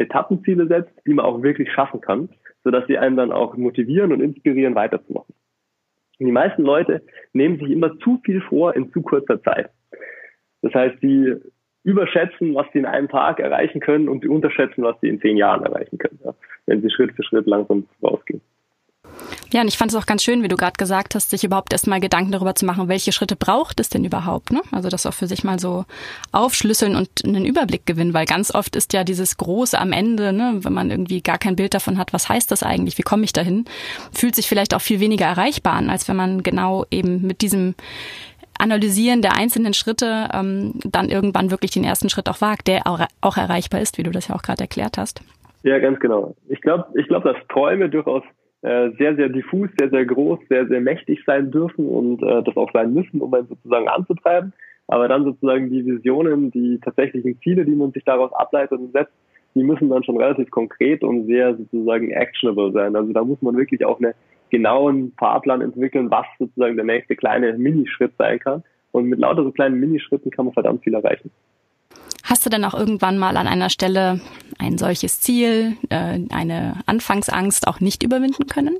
[0.00, 2.28] Etappenziele setzt, die man auch wirklich schaffen kann,
[2.64, 5.34] sodass sie einen dann auch motivieren und inspirieren, weiterzumachen.
[6.18, 9.70] Und die meisten Leute nehmen sich immer zu viel vor in zu kurzer Zeit.
[10.62, 11.36] Das heißt, die
[11.82, 15.36] überschätzen, was sie in einem Tag erreichen können und sie unterschätzen, was sie in zehn
[15.36, 16.34] Jahren erreichen können, ja,
[16.66, 18.42] wenn sie Schritt für Schritt langsam rausgehen.
[19.52, 21.72] Ja, und ich fand es auch ganz schön, wie du gerade gesagt hast, sich überhaupt
[21.72, 24.62] erstmal Gedanken darüber zu machen, welche Schritte braucht es denn überhaupt, ne?
[24.70, 25.84] Also das auch für sich mal so
[26.30, 30.58] aufschlüsseln und einen Überblick gewinnen, weil ganz oft ist ja dieses Große am Ende, ne,
[30.62, 33.32] wenn man irgendwie gar kein Bild davon hat, was heißt das eigentlich, wie komme ich
[33.32, 33.64] dahin,
[34.12, 37.74] fühlt sich vielleicht auch viel weniger erreichbar an, als wenn man genau eben mit diesem
[38.58, 43.00] Analysieren der einzelnen Schritte ähm, dann irgendwann wirklich den ersten Schritt auch wagt, der auch,
[43.20, 45.22] auch erreichbar ist, wie du das ja auch gerade erklärt hast.
[45.62, 46.34] Ja, ganz genau.
[46.48, 48.22] Ich glaube, ich glaube, dass Träume durchaus
[48.62, 52.56] äh, sehr, sehr diffus, sehr, sehr groß, sehr, sehr mächtig sein dürfen und äh, das
[52.56, 54.52] auch sein müssen, um einen sozusagen anzutreiben.
[54.86, 59.12] Aber dann sozusagen die Visionen, die tatsächlichen Ziele, die man sich daraus ableitet und setzt,
[59.54, 62.94] die müssen dann schon relativ konkret und sehr sozusagen actionable sein.
[62.96, 64.14] Also da muss man wirklich auch eine
[64.50, 68.62] genauen Fahrplan entwickeln, was sozusagen der nächste kleine Minischritt sein kann.
[68.92, 71.30] Und mit lauter so kleinen Minischritten kann man verdammt viel erreichen.
[72.30, 74.20] Hast du denn auch irgendwann mal an einer Stelle
[74.60, 78.76] ein solches Ziel, äh, eine Anfangsangst auch nicht überwinden können?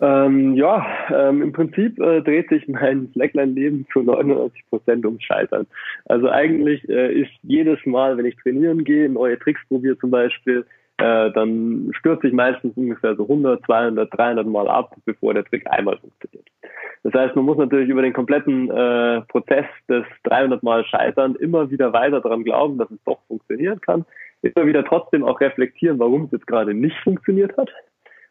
[0.00, 5.66] Ähm, ja, ähm, im Prinzip äh, dreht sich mein Slackline-Leben zu 99 Prozent ums Scheitern.
[6.04, 10.64] Also eigentlich äh, ist jedes Mal, wenn ich trainieren gehe, neue Tricks probiere zum Beispiel,
[10.98, 15.66] äh, dann stürze ich meistens ungefähr so 100, 200, 300 Mal ab, bevor der Trick
[15.70, 16.46] einmal funktioniert.
[17.02, 21.70] Das heißt, man muss natürlich über den kompletten äh, Prozess des 300 Mal Scheitern immer
[21.70, 24.04] wieder weiter daran glauben, dass es doch funktionieren kann.
[24.42, 27.70] Immer wieder trotzdem auch reflektieren, warum es jetzt gerade nicht funktioniert hat.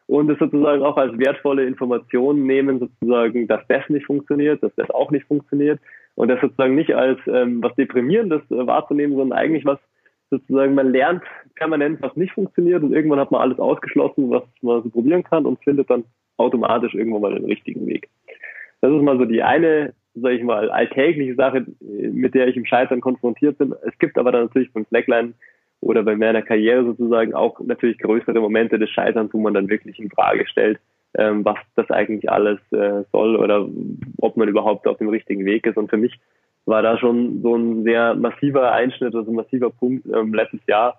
[0.08, 4.90] Und es sozusagen auch als wertvolle Information nehmen, sozusagen, dass das nicht funktioniert, dass das
[4.90, 5.80] auch nicht funktioniert.
[6.14, 9.78] Und das sozusagen nicht als ähm, was Deprimierendes äh, wahrzunehmen, sondern eigentlich was
[10.30, 11.22] sozusagen, man lernt
[11.54, 15.46] permanent, was nicht funktioniert und irgendwann hat man alles ausgeschlossen, was man so probieren kann
[15.46, 16.04] und findet dann
[16.36, 18.08] automatisch irgendwann mal den richtigen Weg.
[18.80, 22.66] Das ist mal so die eine, sag ich mal, alltägliche Sache, mit der ich im
[22.66, 23.74] Scheitern konfrontiert bin.
[23.86, 25.34] Es gibt aber dann natürlich beim Slackline
[25.80, 29.98] oder bei meiner Karriere sozusagen auch natürlich größere Momente des Scheiterns, wo man dann wirklich
[29.98, 30.78] in Frage stellt,
[31.16, 33.66] ähm, was das eigentlich alles äh, soll oder
[34.18, 35.76] ob man überhaupt auf dem richtigen Weg ist.
[35.76, 36.18] Und für mich
[36.66, 40.98] war da schon so ein sehr massiver Einschnitt, also ein massiver Punkt ähm, letztes Jahr,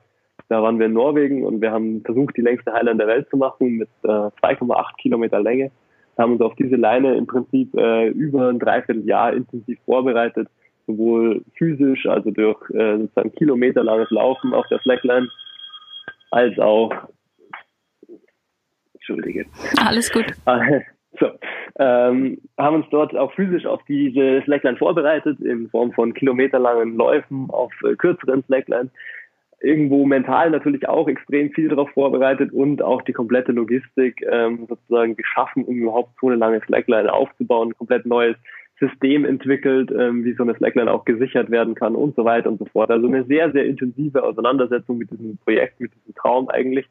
[0.50, 3.38] Da waren wir in Norwegen und wir haben versucht, die längste Highline der Welt zu
[3.38, 5.72] machen mit äh, 2,8 Kilometer Länge.
[6.16, 10.48] Wir haben uns auf diese Leine im Prinzip äh, über ein Dreivierteljahr intensiv vorbereitet,
[10.88, 15.28] sowohl physisch, also durch äh, sozusagen kilometerlanges Laufen auf der Slackline,
[16.32, 16.94] als auch
[18.94, 19.46] Entschuldige.
[19.86, 20.26] Alles gut.
[21.80, 27.50] Ähm, haben uns dort auch physisch auf diese Slackline vorbereitet, in Form von kilometerlangen Läufen
[27.52, 28.90] auf äh, kürzeren Slacklines.
[29.60, 35.16] Irgendwo mental natürlich auch extrem viel darauf vorbereitet und auch die komplette Logistik ähm, sozusagen
[35.16, 38.38] geschaffen, um überhaupt so eine lange Slackline aufzubauen, komplett neues
[38.80, 42.60] System entwickelt, ähm, wie so eine Slackline auch gesichert werden kann und so weiter und
[42.60, 42.92] so fort.
[42.92, 46.88] Also eine sehr, sehr intensive Auseinandersetzung mit diesem Projekt, mit diesem Traum eigentlich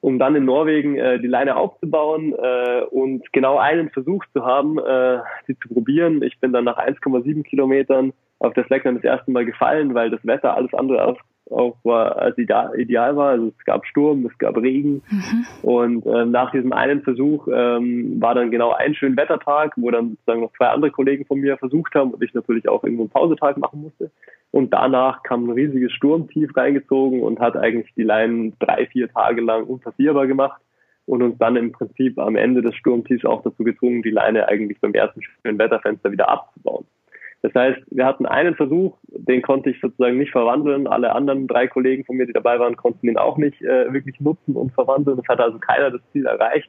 [0.00, 4.78] um dann in Norwegen äh, die Leine aufzubauen äh, und genau einen Versuch zu haben,
[4.78, 6.22] äh, sie zu probieren.
[6.22, 10.24] Ich bin dann nach 1,7 Kilometern auf der Slackline das erste Mal gefallen, weil das
[10.24, 11.18] Wetter alles andere als
[11.50, 13.30] auch war, als ideal war.
[13.30, 15.02] Also es gab Sturm, es gab Regen.
[15.10, 15.46] Mhm.
[15.62, 20.10] Und ähm, nach diesem einen Versuch ähm, war dann genau ein schöner Wettertag, wo dann
[20.10, 23.10] sozusagen noch zwei andere Kollegen von mir versucht haben und ich natürlich auch irgendwo einen
[23.10, 24.10] Pausetag machen musste.
[24.50, 29.42] Und danach kam ein riesiges Sturmtief reingezogen und hat eigentlich die Leinen drei, vier Tage
[29.42, 30.60] lang unpassierbar gemacht
[31.06, 34.80] und uns dann im Prinzip am Ende des Sturmtiefs auch dazu gezwungen, die Leine eigentlich
[34.80, 36.84] beim ersten schönen Wetterfenster wieder abzubauen.
[37.42, 40.88] Das heißt, wir hatten einen Versuch, den konnte ich sozusagen nicht verwandeln.
[40.88, 44.18] Alle anderen drei Kollegen von mir, die dabei waren, konnten ihn auch nicht äh, wirklich
[44.20, 45.18] nutzen und verwandeln.
[45.20, 46.68] Es hat also keiner das Ziel erreicht.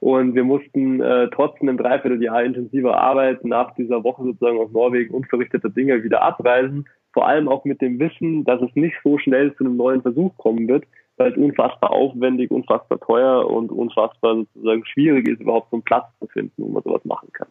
[0.00, 5.12] Und wir mussten äh, trotz einem Dreivierteljahr intensiver Arbeit nach dieser Woche sozusagen aus Norwegen
[5.12, 6.88] unverrichteter Dinge wieder abreisen.
[7.12, 10.36] Vor allem auch mit dem Wissen, dass es nicht so schnell zu einem neuen Versuch
[10.36, 10.84] kommen wird,
[11.16, 16.06] weil es unfassbar aufwendig, unfassbar teuer und unfassbar sozusagen schwierig ist, überhaupt so einen Platz
[16.20, 17.48] zu finden, wo man sowas machen kann.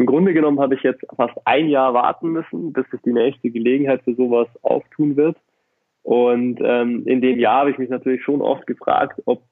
[0.00, 3.50] Im Grunde genommen habe ich jetzt fast ein Jahr warten müssen, bis sich die nächste
[3.50, 5.36] Gelegenheit für sowas auftun wird.
[6.02, 9.42] Und ähm, in dem Jahr habe ich mich natürlich schon oft gefragt, ob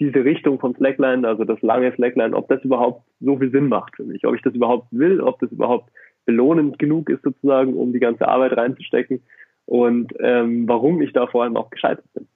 [0.00, 3.96] diese Richtung von Slackline, also das lange Slackline, ob das überhaupt so viel Sinn macht
[3.96, 5.90] für mich, ob ich das überhaupt will, ob das überhaupt
[6.24, 9.22] belohnend genug ist sozusagen, um die ganze Arbeit reinzustecken
[9.66, 12.26] und ähm, warum ich da vor allem auch gescheitert bin.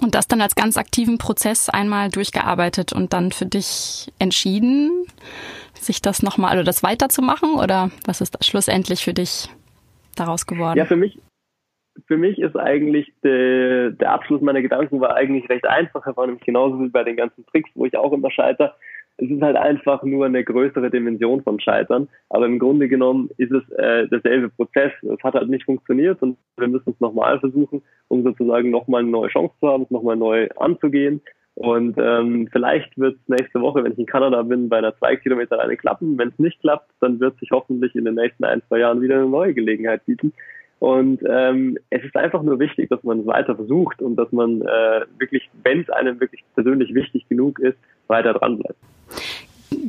[0.00, 5.06] Und das dann als ganz aktiven Prozess einmal durchgearbeitet und dann für dich entschieden,
[5.74, 7.54] sich das nochmal oder das weiterzumachen?
[7.54, 9.48] Oder was ist schlussendlich für dich
[10.16, 10.78] daraus geworden?
[10.78, 11.18] Ja, für mich,
[12.06, 16.06] für mich ist eigentlich de, der Abschluss meiner Gedanken war eigentlich recht einfach.
[16.06, 18.74] Er war nämlich genauso wie bei den ganzen Tricks, wo ich auch immer scheitere.
[19.18, 22.08] Es ist halt einfach nur eine größere Dimension von Scheitern.
[22.30, 24.92] Aber im Grunde genommen ist es äh, derselbe Prozess.
[25.02, 29.10] Es hat halt nicht funktioniert und wir müssen es nochmal versuchen, um sozusagen nochmal eine
[29.10, 31.20] neue Chance zu haben, es nochmal neu anzugehen.
[31.56, 35.16] Und ähm, vielleicht wird es nächste Woche, wenn ich in Kanada bin, bei einer zwei
[35.16, 36.16] Kilometer Leine klappen.
[36.16, 39.16] Wenn es nicht klappt, dann wird sich hoffentlich in den nächsten ein, zwei Jahren wieder
[39.16, 40.32] eine neue Gelegenheit bieten.
[40.78, 44.62] Und ähm, es ist einfach nur wichtig, dass man es weiter versucht und dass man
[44.62, 47.76] äh, wirklich, wenn es einem wirklich persönlich wichtig genug ist,
[48.06, 48.78] weiter dran bleibt.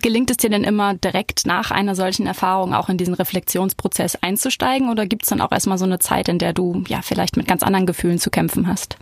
[0.01, 4.89] Gelingt es dir denn immer direkt nach einer solchen Erfahrung auch in diesen Reflexionsprozess einzusteigen
[4.89, 7.47] oder gibt es dann auch erstmal so eine Zeit, in der du ja vielleicht mit
[7.47, 8.97] ganz anderen Gefühlen zu kämpfen hast?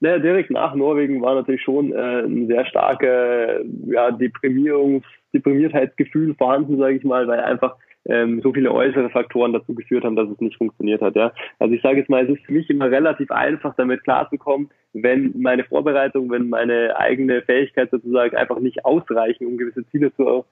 [0.00, 6.76] Naja, direkt nach Norwegen war natürlich schon äh, ein sehr starke ja, Deprimierungs Deprimiertheitsgefühl vorhanden,
[6.78, 10.40] sage ich mal, weil einfach ähm, so viele äußere Faktoren dazu geführt haben, dass es
[10.40, 11.16] nicht funktioniert hat.
[11.16, 11.32] Ja.
[11.58, 15.32] Also ich sage jetzt mal, es ist für mich immer relativ einfach, damit klarzukommen, wenn
[15.38, 20.44] meine Vorbereitung, wenn meine eigene Fähigkeit sozusagen einfach nicht ausreichen, um gewisse Ziele zu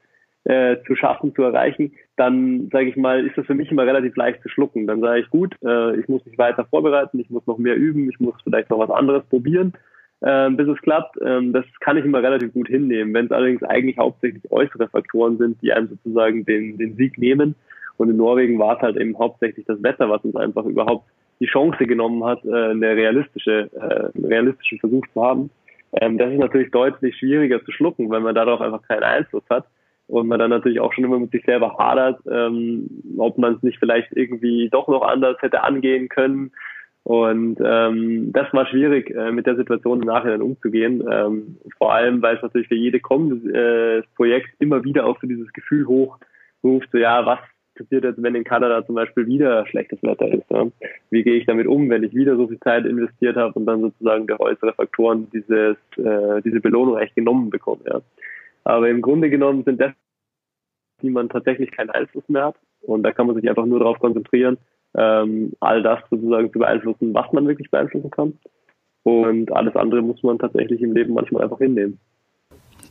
[0.45, 4.17] äh, zu schaffen, zu erreichen, dann sage ich mal, ist das für mich immer relativ
[4.17, 4.87] leicht zu schlucken.
[4.87, 8.09] Dann sage ich, gut, äh, ich muss mich weiter vorbereiten, ich muss noch mehr üben,
[8.09, 9.75] ich muss vielleicht noch was anderes probieren,
[10.21, 11.17] äh, bis es klappt.
[11.25, 13.15] Ähm, das kann ich immer relativ gut hinnehmen.
[13.15, 17.55] Wenn es allerdings eigentlich hauptsächlich äußere Faktoren sind, die einem sozusagen den, den Sieg nehmen.
[17.97, 21.07] Und in Norwegen war es halt eben hauptsächlich das Wetter, was uns einfach überhaupt
[21.41, 25.51] die Chance genommen hat, äh, eine realistische, äh, einen realistischen Versuch zu haben.
[25.93, 29.65] Ähm, das ist natürlich deutlich schwieriger zu schlucken, weil man darauf einfach keinen Einfluss hat
[30.07, 33.63] und man dann natürlich auch schon immer mit sich selber hadert, ähm, ob man es
[33.63, 36.53] nicht vielleicht irgendwie doch noch anders hätte angehen können.
[37.03, 41.03] Und ähm, das war schwierig, äh, mit der Situation im Nachhinein umzugehen.
[41.11, 45.27] Ähm, vor allem, weil es natürlich für jede kommende äh, Projekt immer wieder auch so
[45.27, 47.39] dieses Gefühl hochruft, so ja, was
[47.75, 50.49] passiert jetzt, wenn in Kanada zum Beispiel wieder schlechtes Wetter ist?
[50.51, 50.67] Ja?
[51.11, 53.81] Wie gehe ich damit um, wenn ich wieder so viel Zeit investiert habe und dann
[53.81, 57.81] sozusagen durch äußere Faktoren dieses, äh, diese Belohnung eigentlich genommen bekomme?
[57.87, 58.01] Ja?
[58.65, 59.93] Aber im Grunde genommen sind das,
[61.03, 62.57] die man tatsächlich keinen Einfluss mehr hat.
[62.83, 64.59] Und da kann man sich einfach nur darauf konzentrieren,
[64.96, 68.38] ähm, all das sozusagen zu beeinflussen, was man wirklich beeinflussen kann.
[69.03, 71.98] Und alles andere muss man tatsächlich im Leben manchmal einfach hinnehmen.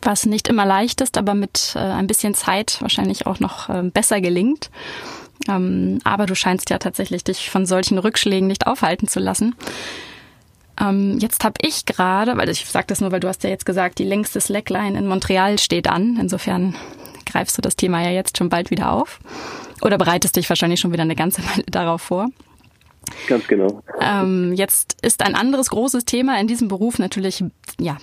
[0.01, 3.83] Was nicht immer leicht ist, aber mit äh, ein bisschen Zeit wahrscheinlich auch noch äh,
[3.83, 4.71] besser gelingt.
[5.47, 9.55] Ähm, aber du scheinst ja tatsächlich dich von solchen Rückschlägen nicht aufhalten zu lassen.
[10.79, 13.65] Ähm, jetzt habe ich gerade, weil ich sage das nur, weil du hast ja jetzt
[13.65, 16.17] gesagt, die längste Slackline in Montreal steht an.
[16.19, 16.75] Insofern
[17.31, 19.19] greifst du das Thema ja jetzt schon bald wieder auf.
[19.81, 22.27] Oder bereitest dich wahrscheinlich schon wieder eine ganze Weile darauf vor.
[23.27, 23.81] Ganz genau.
[24.01, 27.43] Ähm, jetzt ist ein anderes großes Thema in diesem Beruf natürlich
[27.79, 27.97] ja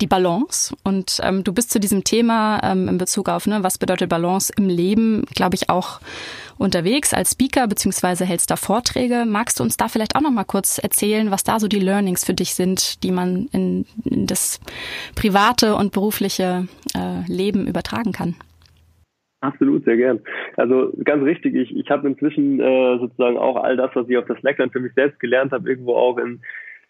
[0.00, 0.74] die Balance.
[0.82, 4.52] Und ähm, du bist zu diesem Thema ähm, in Bezug auf, ne, was bedeutet Balance
[4.56, 6.00] im Leben, glaube ich, auch
[6.58, 9.24] unterwegs als Speaker beziehungsweise hältst da Vorträge.
[9.26, 12.24] Magst du uns da vielleicht auch noch mal kurz erzählen, was da so die Learnings
[12.24, 14.60] für dich sind, die man in, in das
[15.14, 18.36] private und berufliche äh, Leben übertragen kann?
[19.42, 20.20] Absolut, sehr gern.
[20.56, 24.26] Also ganz richtig, ich, ich habe inzwischen äh, sozusagen auch all das, was ich auf
[24.26, 26.40] der Slackline für mich selbst gelernt habe, irgendwo auch in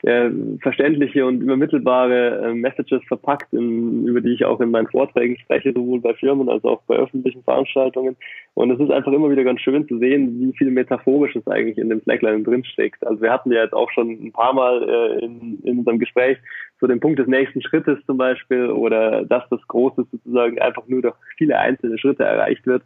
[0.03, 5.39] äh, verständliche und übermittelbare äh, Messages verpackt, in, über die ich auch in meinen Vorträgen
[5.39, 8.17] spreche, sowohl bei Firmen als auch bei öffentlichen Veranstaltungen.
[8.55, 11.89] Und es ist einfach immer wieder ganz schön zu sehen, wie viel Metaphorisches eigentlich in
[11.89, 13.07] dem Slackline drinsteckt.
[13.07, 16.39] Also wir hatten ja jetzt auch schon ein paar Mal äh, in, in unserem Gespräch
[16.81, 21.01] so den Punkt des nächsten Schrittes zum Beispiel oder dass das Große sozusagen einfach nur
[21.01, 22.83] durch viele einzelne Schritte erreicht wird.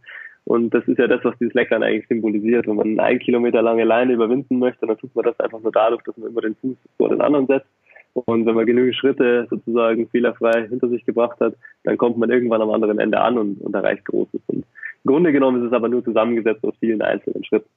[0.47, 2.69] Und das ist ja das, was dieses Leckern eigentlich symbolisiert.
[2.69, 6.03] Wenn man einen Kilometer lange Leine überwinden möchte, dann tut man das einfach nur dadurch,
[6.05, 7.67] dass man immer den Fuß vor den anderen setzt.
[8.15, 12.63] Und wenn man genügend Schritte sozusagen fehlerfrei hinter sich gebracht hat, dann kommt man irgendwann
[12.63, 14.41] am anderen Ende an und, und erreicht Großes.
[14.47, 14.65] Und im
[15.05, 17.69] Grunde genommen ist es aber nur zusammengesetzt aus vielen einzelnen Schritten.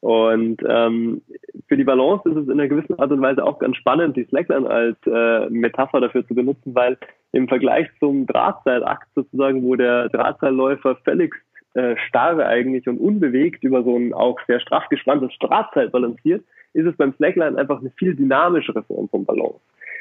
[0.00, 1.22] Und ähm,
[1.66, 4.24] für die Balance ist es in einer gewissen Art und Weise auch ganz spannend, die
[4.24, 6.98] Slackline als äh, Metapher dafür zu benutzen, weil
[7.32, 11.34] im Vergleich zum Drahtseilakt sozusagen, wo der Drahtseilläufer völlig
[11.74, 16.86] äh, starr eigentlich und unbewegt über so ein auch sehr straff gespanntes Drahtseil balanciert, ist
[16.86, 19.60] es beim Slackline einfach eine viel dynamischere Form von Balance.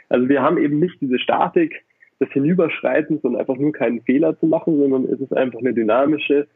[0.09, 1.83] Also wir haben eben nicht diese Statik
[2.19, 6.47] des Hinüberschreitens und einfach nur keinen Fehler zu machen, sondern es ist einfach eine dynamische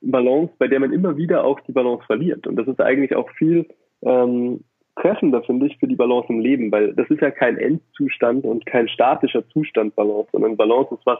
[0.00, 2.46] Balance, bei der man immer wieder auch die Balance verliert.
[2.46, 3.66] Und das ist eigentlich auch viel
[4.02, 4.60] ähm,
[4.96, 8.64] treffender, finde ich, für die Balance im Leben, weil das ist ja kein Endzustand und
[8.66, 11.18] kein statischer Zustand Balance, sondern Balance ist was,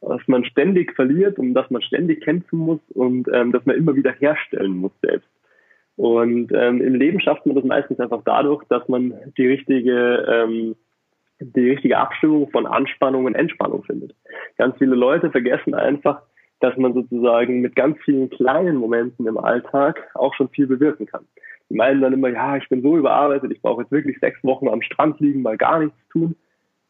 [0.00, 3.94] was man ständig verliert, um das man ständig kämpfen muss und ähm, das man immer
[3.96, 5.28] wieder herstellen muss selbst.
[5.96, 10.76] Und ähm, im Leben schafft man das meistens einfach dadurch, dass man die richtige ähm,
[11.40, 14.14] die richtige Abstimmung von Anspannung und Entspannung findet.
[14.56, 16.22] Ganz viele Leute vergessen einfach,
[16.60, 21.24] dass man sozusagen mit ganz vielen kleinen Momenten im Alltag auch schon viel bewirken kann.
[21.70, 24.68] Die meinen dann immer, ja, ich bin so überarbeitet, ich brauche jetzt wirklich sechs Wochen
[24.68, 26.34] am Strand liegen, mal gar nichts tun.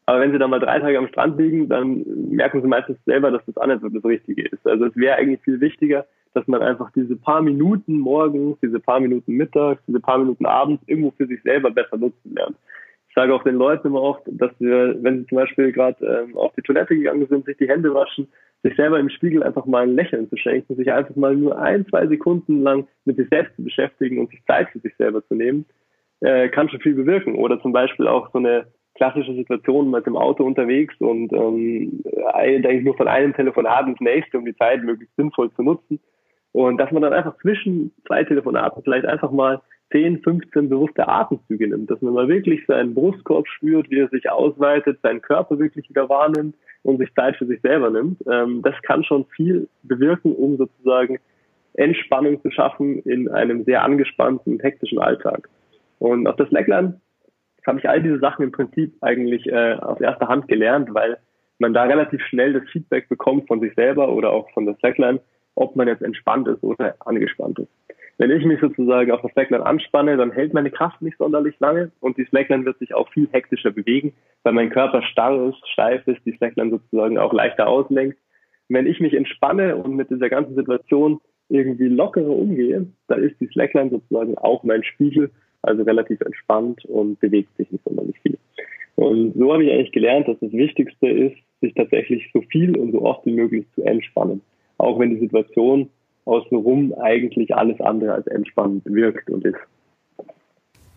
[0.09, 3.29] Aber wenn sie dann mal drei Tage am Strand liegen, dann merken sie meistens selber,
[3.29, 4.65] dass das so das Richtige ist.
[4.65, 8.99] Also es wäre eigentlich viel wichtiger, dass man einfach diese paar Minuten morgens, diese paar
[8.99, 12.55] Minuten mittags, diese paar Minuten abends irgendwo für sich selber besser nutzen lernt.
[13.07, 16.35] Ich sage auch den Leuten immer oft, dass wir, wenn sie zum Beispiel gerade ähm,
[16.35, 18.27] auf die Toilette gegangen sind, sich die Hände waschen,
[18.63, 21.85] sich selber im Spiegel einfach mal ein Lächeln zu schenken, sich einfach mal nur ein,
[21.85, 25.35] zwei Sekunden lang mit sich selbst zu beschäftigen und sich Zeit für sich selber zu
[25.35, 25.65] nehmen,
[26.21, 27.35] äh, kann schon viel bewirken.
[27.35, 28.65] Oder zum Beispiel auch so eine
[28.99, 34.37] klassische Situation mit dem Auto unterwegs und ähm, eigentlich nur von einem Telefonat ins nächste,
[34.37, 36.01] um die Zeit möglichst sinnvoll zu nutzen.
[36.51, 39.61] Und dass man dann einfach zwischen zwei Telefonaten vielleicht einfach mal
[39.93, 44.29] 10, 15 bewusste Atemzüge nimmt, dass man mal wirklich seinen Brustkorb spürt, wie er sich
[44.29, 48.21] ausweitet, seinen Körper wirklich wieder wahrnimmt und sich Zeit für sich selber nimmt.
[48.29, 51.19] Ähm, das kann schon viel bewirken, um sozusagen
[51.75, 55.47] Entspannung zu schaffen in einem sehr angespannten, hektischen Alltag.
[55.99, 56.99] Und auf das Slackline
[57.67, 61.17] habe ich all diese Sachen im Prinzip eigentlich äh, aus erster Hand gelernt, weil
[61.59, 65.19] man da relativ schnell das Feedback bekommt von sich selber oder auch von der Slackline,
[65.55, 67.69] ob man jetzt entspannt ist oder angespannt ist.
[68.17, 71.91] Wenn ich mich sozusagen auf der Slackline anspanne, dann hält meine Kraft nicht sonderlich lange
[72.01, 76.05] und die Slackline wird sich auch viel hektischer bewegen, weil mein Körper starr ist, steif
[76.05, 78.17] ist, die Slackline sozusagen auch leichter auslenkt.
[78.67, 83.47] wenn ich mich entspanne und mit dieser ganzen Situation irgendwie lockerer umgehe, dann ist die
[83.47, 88.37] Slackline sozusagen auch mein Spiegel, also relativ entspannt und bewegt sich nicht sonderlich viel.
[88.95, 92.91] Und so habe ich eigentlich gelernt, dass das Wichtigste ist, sich tatsächlich so viel und
[92.91, 94.41] so oft wie möglich zu entspannen.
[94.77, 95.89] Auch wenn die Situation
[96.25, 99.57] außenrum eigentlich alles andere als entspannend wirkt und ist.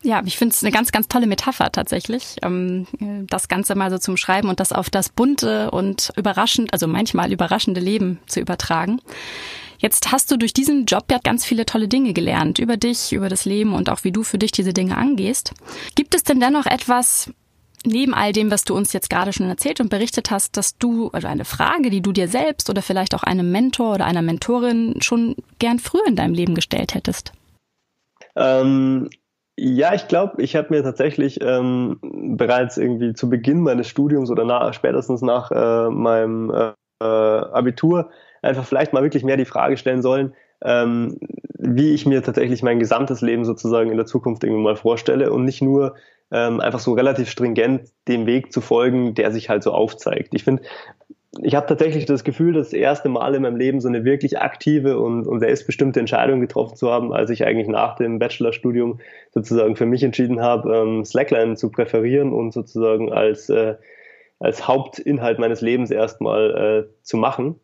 [0.03, 2.85] Ja, ich finde es eine ganz, ganz tolle Metapher tatsächlich, ähm,
[3.29, 7.31] das Ganze mal so zum Schreiben und das auf das bunte und überraschend, also manchmal
[7.31, 8.99] überraschende Leben zu übertragen.
[9.83, 13.27] Jetzt hast du durch diesen Job ja ganz viele tolle Dinge gelernt über dich, über
[13.27, 15.53] das Leben und auch wie du für dich diese Dinge angehst.
[15.95, 17.33] Gibt es denn dennoch etwas,
[17.85, 21.09] neben all dem, was du uns jetzt gerade schon erzählt und berichtet hast, dass du,
[21.09, 25.01] also eine Frage, die du dir selbst oder vielleicht auch einem Mentor oder einer Mentorin
[25.01, 27.33] schon gern früher in deinem Leben gestellt hättest?
[28.37, 29.09] Ähm,
[29.57, 31.99] ja, ich glaube, ich habe mir tatsächlich ähm,
[32.37, 38.09] bereits irgendwie zu Beginn meines Studiums oder nach, spätestens nach äh, meinem äh, Abitur
[38.43, 40.33] einfach vielleicht mal wirklich mehr die Frage stellen sollen,
[40.63, 41.17] ähm,
[41.57, 45.45] wie ich mir tatsächlich mein gesamtes Leben sozusagen in der Zukunft irgendwie mal vorstelle und
[45.45, 45.95] nicht nur
[46.31, 50.33] ähm, einfach so relativ stringent dem Weg zu folgen, der sich halt so aufzeigt.
[50.33, 50.63] Ich finde,
[51.41, 54.99] ich habe tatsächlich das Gefühl, das erste Mal in meinem Leben so eine wirklich aktive
[54.99, 58.99] und, und selbstbestimmte Entscheidung getroffen zu haben, als ich eigentlich nach dem Bachelorstudium
[59.31, 63.75] sozusagen für mich entschieden habe, ähm, Slackline zu präferieren und sozusagen als, äh,
[64.39, 67.59] als Hauptinhalt meines Lebens erstmal äh, zu machen.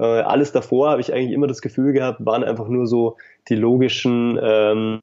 [0.00, 3.18] Äh, alles davor habe ich eigentlich immer das Gefühl gehabt, waren einfach nur so
[3.50, 5.00] die logischen ähm,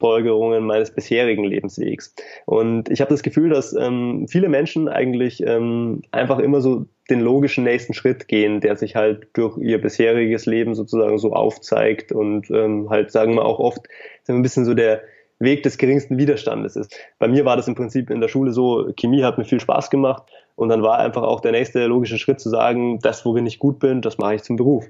[0.00, 2.14] Folgerungen meines bisherigen Lebenswegs.
[2.46, 7.20] Und ich habe das Gefühl, dass ähm, viele Menschen eigentlich ähm, einfach immer so den
[7.20, 12.50] logischen nächsten Schritt gehen, der sich halt durch ihr bisheriges Leben sozusagen so aufzeigt und
[12.50, 13.86] ähm, halt sagen wir auch oft
[14.26, 15.02] ein bisschen so der
[15.38, 16.96] Weg des geringsten Widerstandes ist.
[17.18, 19.90] Bei mir war das im Prinzip in der Schule so, Chemie hat mir viel Spaß
[19.90, 20.22] gemacht
[20.54, 23.78] und dann war einfach auch der nächste logische Schritt zu sagen, das, worin ich gut
[23.78, 24.86] bin, das mache ich zum Beruf.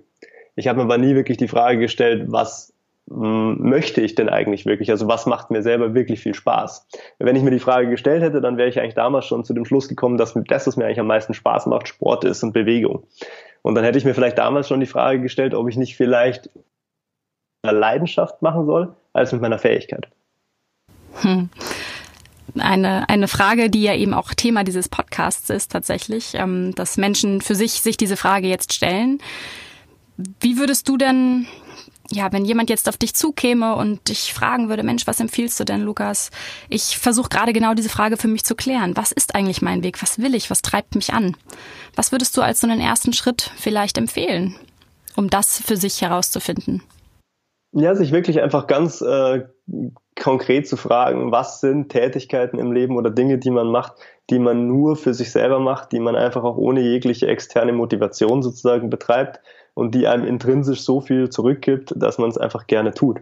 [0.56, 2.72] Ich habe mir aber nie wirklich die Frage gestellt, was
[3.06, 4.90] möchte ich denn eigentlich wirklich?
[4.90, 6.88] Also was macht mir selber wirklich viel Spaß?
[7.18, 9.66] Wenn ich mir die Frage gestellt hätte, dann wäre ich eigentlich damals schon zu dem
[9.66, 13.06] Schluss gekommen, dass das, was mir eigentlich am meisten Spaß macht, Sport ist und Bewegung.
[13.62, 16.50] Und dann hätte ich mir vielleicht damals schon die Frage gestellt, ob ich nicht vielleicht
[17.62, 20.08] eine Leidenschaft machen soll, als mit meiner Fähigkeit.
[21.22, 21.48] Hm.
[22.56, 27.40] Eine, eine Frage, die ja eben auch Thema dieses Podcasts ist tatsächlich, ähm, dass Menschen
[27.40, 29.18] für sich sich diese Frage jetzt stellen.
[30.40, 31.46] Wie würdest du denn
[32.10, 35.64] ja, wenn jemand jetzt auf dich zukäme und dich fragen würde, Mensch, was empfiehlst du
[35.64, 36.30] denn, Lukas?
[36.68, 38.96] Ich versuche gerade genau diese Frage für mich zu klären.
[38.96, 40.02] Was ist eigentlich mein Weg?
[40.02, 40.50] Was will ich?
[40.50, 41.36] Was treibt mich an?
[41.96, 44.54] Was würdest du als so einen ersten Schritt vielleicht empfehlen,
[45.16, 46.82] um das für sich herauszufinden?
[47.72, 49.44] Ja, sich wirklich einfach ganz äh,
[50.16, 53.94] konkret zu fragen, was sind Tätigkeiten im Leben oder Dinge, die man macht,
[54.30, 58.42] die man nur für sich selber macht, die man einfach auch ohne jegliche externe Motivation
[58.42, 59.40] sozusagen betreibt
[59.74, 63.20] und die einem intrinsisch so viel zurückgibt, dass man es einfach gerne tut.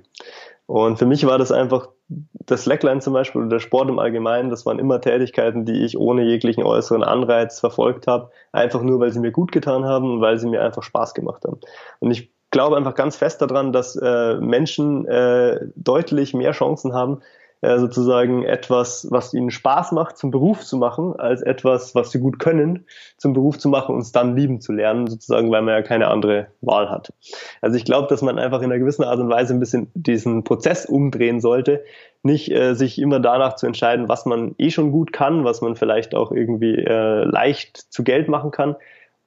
[0.67, 4.51] Und für mich war das einfach das Slackline zum Beispiel oder der Sport im Allgemeinen,
[4.51, 9.13] das waren immer Tätigkeiten, die ich ohne jeglichen äußeren Anreiz verfolgt habe, einfach nur, weil
[9.13, 11.61] sie mir gut getan haben und weil sie mir einfach Spaß gemacht haben.
[12.01, 17.21] Und ich glaube einfach ganz fest daran, dass äh, Menschen äh, deutlich mehr Chancen haben,
[17.63, 22.19] äh, sozusagen etwas, was ihnen Spaß macht, zum Beruf zu machen, als etwas, was sie
[22.19, 22.87] gut können,
[23.17, 26.09] zum Beruf zu machen und es dann lieben zu lernen, sozusagen, weil man ja keine
[26.09, 27.13] andere Wahl hat.
[27.61, 30.45] Also ich glaube, dass man einfach in einer gewissen Art und Weise ein bisschen diesen
[30.45, 31.85] Prozess umdrehen sollte,
[32.25, 35.77] nicht äh, sich immer danach zu entscheiden, was man eh schon gut kann, was man
[35.77, 38.77] vielleicht auch irgendwie äh, leicht zu Geld machen kann,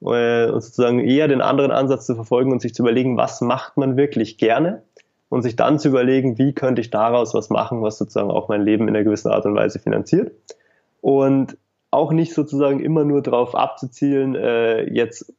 [0.02, 3.76] äh, und sozusagen eher den anderen Ansatz zu verfolgen und sich zu überlegen, was macht
[3.76, 4.82] man wirklich gerne
[5.28, 8.62] und sich dann zu überlegen, wie könnte ich daraus was machen, was sozusagen auch mein
[8.62, 10.32] Leben in einer gewissen Art und Weise finanziert.
[11.00, 11.56] Und
[11.90, 15.32] auch nicht sozusagen immer nur darauf abzuzielen, äh, jetzt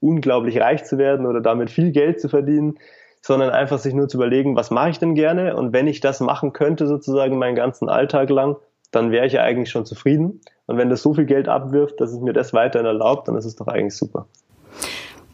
[0.00, 2.78] unglaublich reich zu werden oder damit viel Geld zu verdienen,
[3.20, 6.20] sondern einfach sich nur zu überlegen, was mache ich denn gerne und wenn ich das
[6.20, 8.56] machen könnte sozusagen meinen ganzen Alltag lang,
[8.92, 10.40] dann wäre ich ja eigentlich schon zufrieden.
[10.66, 13.44] Und wenn das so viel Geld abwirft, dass es mir das weiterhin erlaubt, dann ist
[13.44, 14.26] es doch eigentlich super.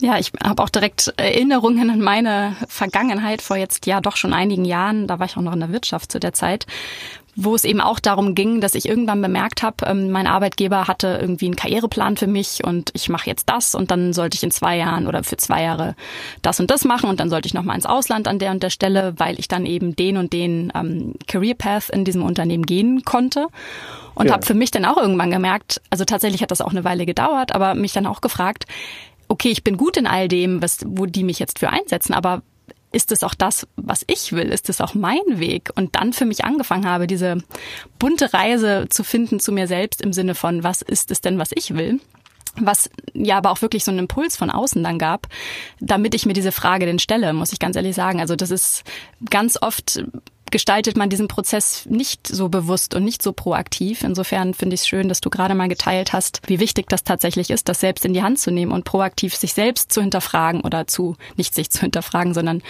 [0.01, 4.65] Ja, ich habe auch direkt Erinnerungen an meine Vergangenheit vor jetzt ja doch schon einigen
[4.65, 5.09] Jahren.
[5.09, 6.67] Da war ich auch noch in der Wirtschaft zu der Zeit,
[7.41, 11.18] wo es eben auch darum ging, dass ich irgendwann bemerkt habe, ähm, mein Arbeitgeber hatte
[11.20, 14.51] irgendwie einen Karriereplan für mich und ich mache jetzt das und dann sollte ich in
[14.51, 15.95] zwei Jahren oder für zwei Jahre
[16.43, 18.70] das und das machen und dann sollte ich nochmal ins Ausland an der und der
[18.70, 23.05] Stelle, weil ich dann eben den und den ähm, Career Path in diesem Unternehmen gehen
[23.05, 23.47] konnte.
[24.16, 24.32] Und ja.
[24.32, 27.55] habe für mich dann auch irgendwann gemerkt, also tatsächlich hat das auch eine Weile gedauert,
[27.55, 28.64] aber mich dann auch gefragt,
[29.28, 32.43] okay, ich bin gut in all dem, was, wo die mich jetzt für einsetzen, aber
[32.93, 34.49] ist es auch das, was ich will?
[34.49, 35.70] Ist es auch mein Weg?
[35.74, 37.39] Und dann für mich angefangen habe, diese
[37.99, 41.51] bunte Reise zu finden zu mir selbst im Sinne von, was ist es denn, was
[41.55, 42.01] ich will?
[42.57, 45.28] Was ja aber auch wirklich so einen Impuls von außen dann gab,
[45.80, 48.20] damit ich mir diese Frage denn stelle, muss ich ganz ehrlich sagen.
[48.20, 48.84] Also das ist
[49.30, 50.03] ganz oft
[50.51, 54.03] gestaltet man diesen Prozess nicht so bewusst und nicht so proaktiv.
[54.03, 57.51] Insofern finde ich es schön, dass du gerade mal geteilt hast, wie wichtig das tatsächlich
[57.51, 60.86] ist, das selbst in die Hand zu nehmen und proaktiv sich selbst zu hinterfragen oder
[60.86, 62.62] zu, nicht sich zu hinterfragen, sondern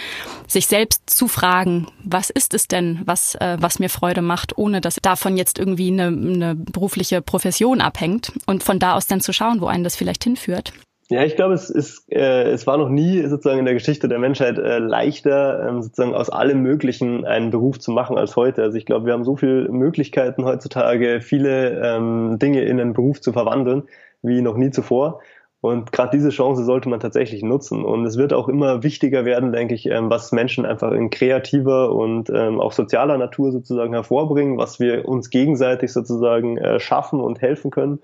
[0.47, 4.81] sich selbst zu fragen, was ist es denn, was, äh, was mir Freude macht, ohne
[4.81, 9.33] dass davon jetzt irgendwie eine, eine berufliche Profession abhängt und von da aus dann zu
[9.33, 10.73] schauen, wo einen das vielleicht hinführt.
[11.11, 14.19] Ja, ich glaube, es ist, äh, es war noch nie sozusagen in der Geschichte der
[14.19, 18.61] Menschheit äh, leichter, ähm, sozusagen aus allem Möglichen einen Beruf zu machen als heute.
[18.61, 23.21] Also ich glaube, wir haben so viele Möglichkeiten heutzutage, viele ähm, Dinge in einen Beruf
[23.21, 23.83] zu verwandeln,
[24.21, 25.19] wie noch nie zuvor.
[25.61, 27.83] Und gerade diese Chance sollte man tatsächlich nutzen.
[27.83, 31.91] Und es wird auch immer wichtiger werden, denke ich, ähm, was Menschen einfach in kreativer
[31.91, 37.41] und ähm, auch sozialer Natur sozusagen hervorbringen, was wir uns gegenseitig sozusagen äh, schaffen und
[37.41, 37.99] helfen können.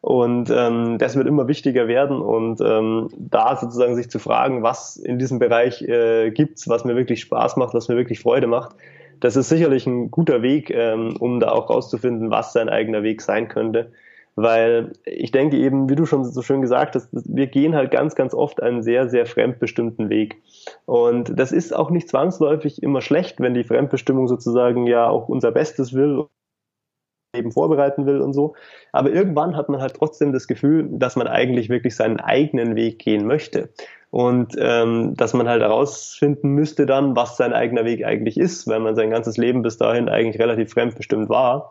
[0.00, 4.96] Und ähm, das wird immer wichtiger werden und ähm, da sozusagen sich zu fragen, was
[4.96, 8.76] in diesem Bereich äh, gibt's, was mir wirklich Spaß macht, was mir wirklich Freude macht,
[9.20, 13.22] das ist sicherlich ein guter Weg, ähm, um da auch rauszufinden, was sein eigener Weg
[13.22, 13.92] sein könnte.
[14.36, 18.14] Weil ich denke eben, wie du schon so schön gesagt hast, wir gehen halt ganz,
[18.14, 20.40] ganz oft einen sehr, sehr fremdbestimmten Weg.
[20.86, 25.50] Und das ist auch nicht zwangsläufig immer schlecht, wenn die Fremdbestimmung sozusagen ja auch unser
[25.50, 26.26] Bestes will
[27.38, 28.54] eben vorbereiten will und so.
[28.92, 32.98] Aber irgendwann hat man halt trotzdem das Gefühl, dass man eigentlich wirklich seinen eigenen Weg
[32.98, 33.70] gehen möchte.
[34.10, 38.80] Und ähm, dass man halt herausfinden müsste dann, was sein eigener Weg eigentlich ist, weil
[38.80, 41.70] man sein ganzes Leben bis dahin eigentlich relativ fremdbestimmt war.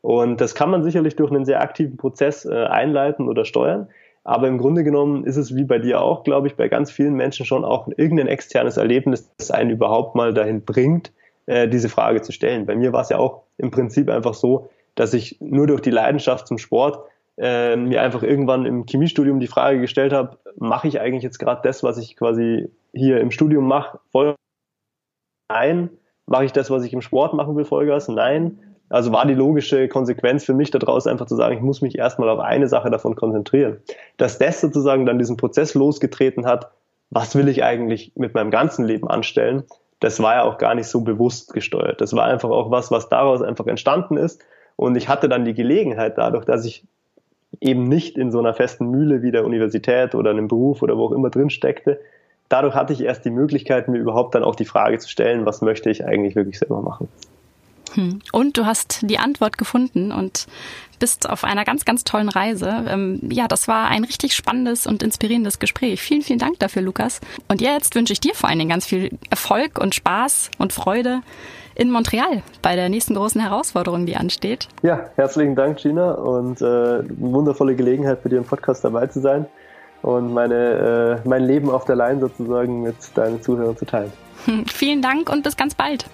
[0.00, 3.88] Und das kann man sicherlich durch einen sehr aktiven Prozess äh, einleiten oder steuern.
[4.24, 7.14] Aber im Grunde genommen ist es wie bei dir auch, glaube ich, bei ganz vielen
[7.14, 11.12] Menschen schon auch irgendein externes Erlebnis, das einen überhaupt mal dahin bringt,
[11.46, 12.64] äh, diese Frage zu stellen.
[12.64, 15.90] Bei mir war es ja auch im Prinzip einfach so, dass ich nur durch die
[15.90, 16.98] Leidenschaft zum Sport
[17.36, 21.60] äh, mir einfach irgendwann im Chemiestudium die Frage gestellt habe, mache ich eigentlich jetzt gerade
[21.64, 24.34] das, was ich quasi hier im Studium mache, voll?
[25.50, 25.90] Nein.
[26.26, 28.08] Mache ich das, was ich im Sport machen will, Vollgas?
[28.08, 28.58] Nein.
[28.88, 32.28] Also war die logische Konsequenz für mich daraus einfach zu sagen, ich muss mich erstmal
[32.28, 33.78] auf eine Sache davon konzentrieren.
[34.16, 36.70] Dass das sozusagen dann diesen Prozess losgetreten hat,
[37.10, 39.64] was will ich eigentlich mit meinem ganzen Leben anstellen,
[40.00, 42.00] das war ja auch gar nicht so bewusst gesteuert.
[42.00, 44.42] Das war einfach auch was, was daraus einfach entstanden ist
[44.76, 46.84] und ich hatte dann die Gelegenheit dadurch, dass ich
[47.60, 51.06] eben nicht in so einer festen Mühle wie der Universität oder einem Beruf oder wo
[51.06, 52.00] auch immer drin steckte.
[52.48, 55.62] Dadurch hatte ich erst die Möglichkeit, mir überhaupt dann auch die Frage zu stellen, was
[55.62, 57.08] möchte ich eigentlich wirklich selber machen.
[57.94, 58.20] Hm.
[58.32, 60.46] Und du hast die Antwort gefunden und
[60.98, 62.84] bist auf einer ganz, ganz tollen Reise.
[62.88, 66.00] Ähm, ja, das war ein richtig spannendes und inspirierendes Gespräch.
[66.00, 67.20] Vielen, vielen Dank dafür, Lukas.
[67.48, 71.20] Und jetzt wünsche ich dir vor allen Dingen ganz viel Erfolg und Spaß und Freude
[71.74, 74.68] in Montreal bei der nächsten großen Herausforderung, die ansteht.
[74.82, 79.20] Ja, herzlichen Dank, Gina, und äh, eine wundervolle Gelegenheit, für dir im Podcast dabei zu
[79.20, 79.46] sein
[80.02, 84.12] und meine, äh, mein Leben auf der Line sozusagen mit deinen Zuhörern zu teilen.
[84.66, 86.04] Vielen Dank und bis ganz bald.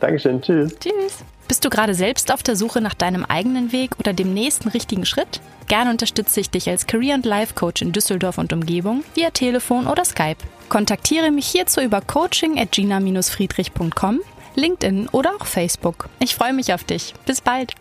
[0.00, 0.78] Dankeschön, tschüss.
[0.78, 1.24] Tschüss.
[1.48, 5.04] Bist du gerade selbst auf der Suche nach deinem eigenen Weg oder dem nächsten richtigen
[5.04, 5.40] Schritt?
[5.66, 9.86] Gerne unterstütze ich dich als Career and Life Coach in Düsseldorf und Umgebung via Telefon
[9.86, 10.36] oder Skype.
[10.68, 14.20] Kontaktiere mich hierzu über coaching at gina-friedrich.com
[14.54, 16.08] LinkedIn oder auch Facebook.
[16.18, 17.14] Ich freue mich auf dich.
[17.26, 17.74] Bis bald.